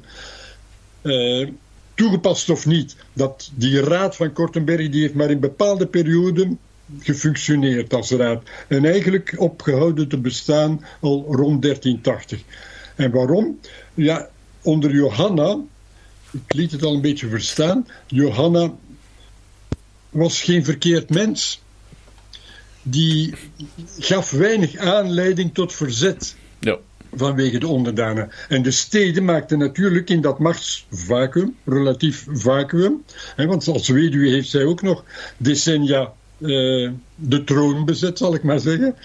[1.93, 2.95] toegepast of niet.
[3.13, 6.59] Dat die raad van Kortenberg die heeft maar in bepaalde perioden
[6.99, 8.43] gefunctioneerd als raad.
[8.67, 12.41] En eigenlijk opgehouden te bestaan al rond 1380.
[12.95, 13.59] En waarom?
[13.93, 14.29] Ja,
[14.61, 15.57] onder Johanna,
[16.31, 18.73] ik liet het al een beetje verstaan, Johanna
[20.15, 21.61] was geen verkeerd mens.
[22.81, 23.33] Die
[23.99, 26.77] gaf weinig aanleiding tot verzet Ja.
[27.13, 28.31] vanwege de onderdanen.
[28.49, 33.03] En de steden maakten natuurlijk in dat machtsvacuum, relatief vacuüm,
[33.35, 35.03] hè, want als weduwe heeft zij ook nog
[35.37, 38.95] decennia eh, de troon bezet, zal ik maar zeggen.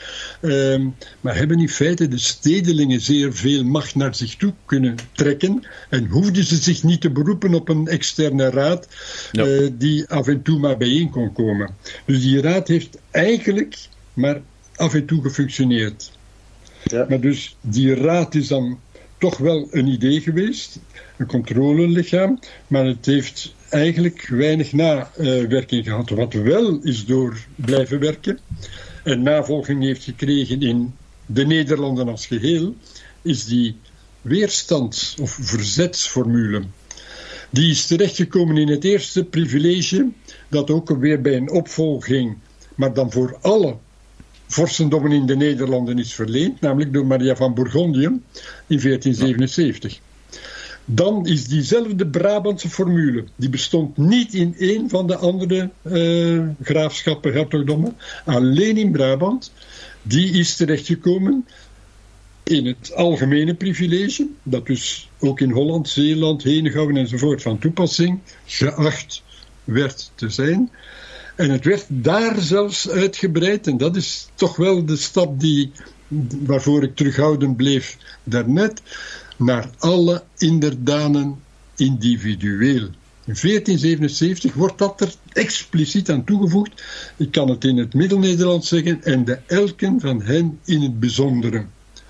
[0.41, 0.87] Ehm,
[1.21, 6.07] maar hebben in feite de stedelingen zeer veel macht naar zich toe kunnen trekken en
[6.07, 8.89] hoefden ze zich niet te beroepen op een externe raad
[9.33, 9.45] Ja.
[9.45, 11.77] eh, die af en toe maar bijeen kon komen.
[12.05, 13.79] Dus die raad heeft eigenlijk
[14.15, 14.41] maar
[14.77, 16.11] af en toe gefunctioneerd.
[16.85, 17.07] Ja.
[17.09, 18.79] Maar dus die raad is dan
[19.19, 20.79] toch wel een idee geweest,
[21.17, 26.11] een controlelichaam, maar het heeft eigenlijk weinig nawerking gehad.
[26.11, 28.39] Wat wel is door blijven werken
[29.05, 30.95] en navolging heeft gekregen in
[31.27, 32.75] de Nederlanden als geheel,
[33.23, 33.77] is die
[34.23, 36.63] weerstands- of verzetsformule.
[37.51, 40.09] Die is terechtgekomen in het eerste privilege,
[40.49, 42.37] dat ook weer bij een opvolging,
[42.75, 43.77] maar dan voor alle
[44.47, 48.05] vorstendommen in de Nederlanden is verleend, namelijk door Maria van Bourgondië
[48.67, 50.01] in 1477.
[50.95, 57.33] Dan is diezelfde Brabantse formule, die bestond niet in een van de andere eh, graafschappen,
[57.33, 59.53] hertogdommen, alleen in Brabant,
[60.03, 61.47] die is terechtgekomen
[62.43, 69.23] in het algemene privilege, dat dus ook in Holland, Zeeland, Henegouwen enzovoort van toepassing geacht
[69.65, 70.71] werd te zijn.
[71.37, 75.73] En het werd daar zelfs uitgebreid, en dat is toch wel de stap die,
[76.45, 78.83] waarvoor ik terughoudend bleef daarnet,
[79.41, 81.41] naar alle inderdanen
[81.77, 82.89] individueel.
[83.25, 86.83] In 1477 wordt dat er expliciet aan toegevoegd.
[87.17, 91.65] Ik kan het in het Middel-Nederlands zeggen, en de elken van hen in het bijzondere.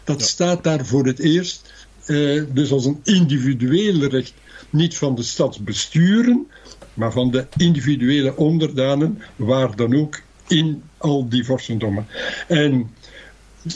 [0.05, 1.73] Dat staat daar voor het eerst,
[2.05, 4.33] eh, dus als een individueel recht,
[4.71, 6.47] niet van de stadsbesturen,
[6.95, 12.07] maar van de individuele onderdanen, waar dan ook in al die vorstendommen.
[12.49, 12.91] En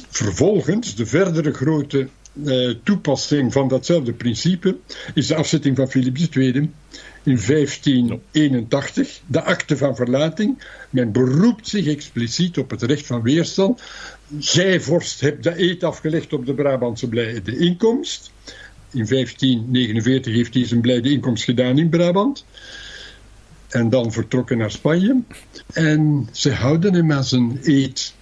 [0.08, 2.08] vervolgens, de verdere grote
[2.44, 4.76] eh, toepassing van datzelfde principe
[5.14, 6.70] is de afzetting van Philips II
[7.24, 10.62] in 1581, de akte van verlating.
[10.90, 13.82] Men beroept zich expliciet op het recht van weerstand.
[14.38, 18.30] Zij, vorst, hebt de eed afgelegd op de Brabantse blijde inkomst.
[18.90, 22.44] In 1549 heeft hij zijn blijde inkomst gedaan in Brabant.
[23.68, 25.22] En dan vertrokken naar Spanje.
[25.72, 28.14] En ze houden hem aan zijn eed.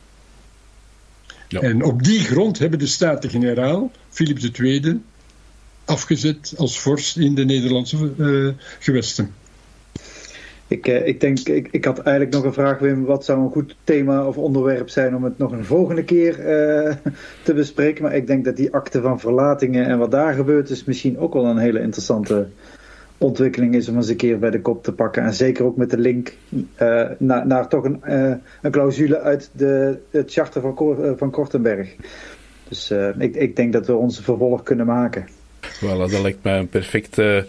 [1.53, 1.61] Ja.
[1.61, 5.00] En op die grond hebben de Staten-Generaal, Philips II,
[5.84, 9.34] afgezet als vorst in de Nederlandse uh, gewesten.
[10.68, 13.05] Ik, uh, ik denk, ik, ik had eigenlijk nog een vraag, Wim.
[13.05, 16.94] Wat zou een goed thema of onderwerp zijn om het nog een volgende keer uh,
[17.44, 18.03] te bespreken?
[18.03, 21.32] Maar ik denk dat die akte van verlatingen en wat daar gebeurt, is misschien ook
[21.32, 22.48] wel een hele interessante
[23.23, 25.23] ontwikkeling is om eens een keer bij de kop te pakken.
[25.23, 26.37] En zeker ook met de link
[26.83, 31.97] uh, naar, toch een, uh, een clausule uit de, het charter van, Cor van Kortenberg.
[32.68, 35.27] Dus ik, ik denk dat we onze vervolg kunnen maken.
[35.81, 37.47] Voilà, dat lijkt mij een perfecte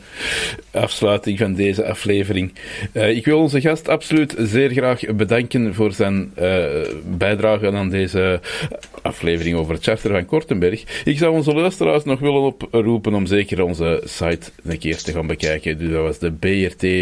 [0.71, 2.53] afsluiting van deze aflevering.
[2.93, 6.65] Uh, ik wil onze gast absoluut zeer graag bedanken voor zijn uh,
[7.17, 8.39] bijdrage aan deze
[9.01, 10.83] aflevering over het charter van Kortenberg.
[11.05, 15.27] Ik zou onze luisteraars nog willen oproepen om zeker onze site een keer te gaan
[15.27, 15.77] bekijken.
[15.77, 16.95] Dus dat was de brtb-r-t.be,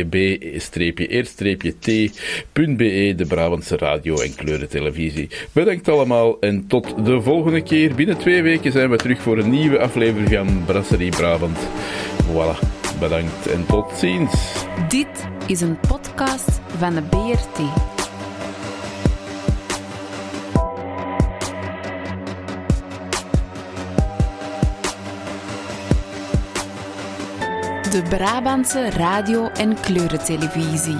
[3.16, 5.30] de Brabantse radio- en kleurentelevisie.
[5.52, 7.96] Bedankt allemaal en tot de volgende keer.
[7.96, 11.58] Binnen twee weken zijn we terug voor een nieuwe aflevering van Brasserie Brabant.
[12.32, 12.58] Voilà,
[13.00, 14.32] bedankt en tot ziens.
[14.88, 17.58] Dit is een podcast van de BRT.
[27.92, 30.98] De Brabantse radio- en kleurentelevisie.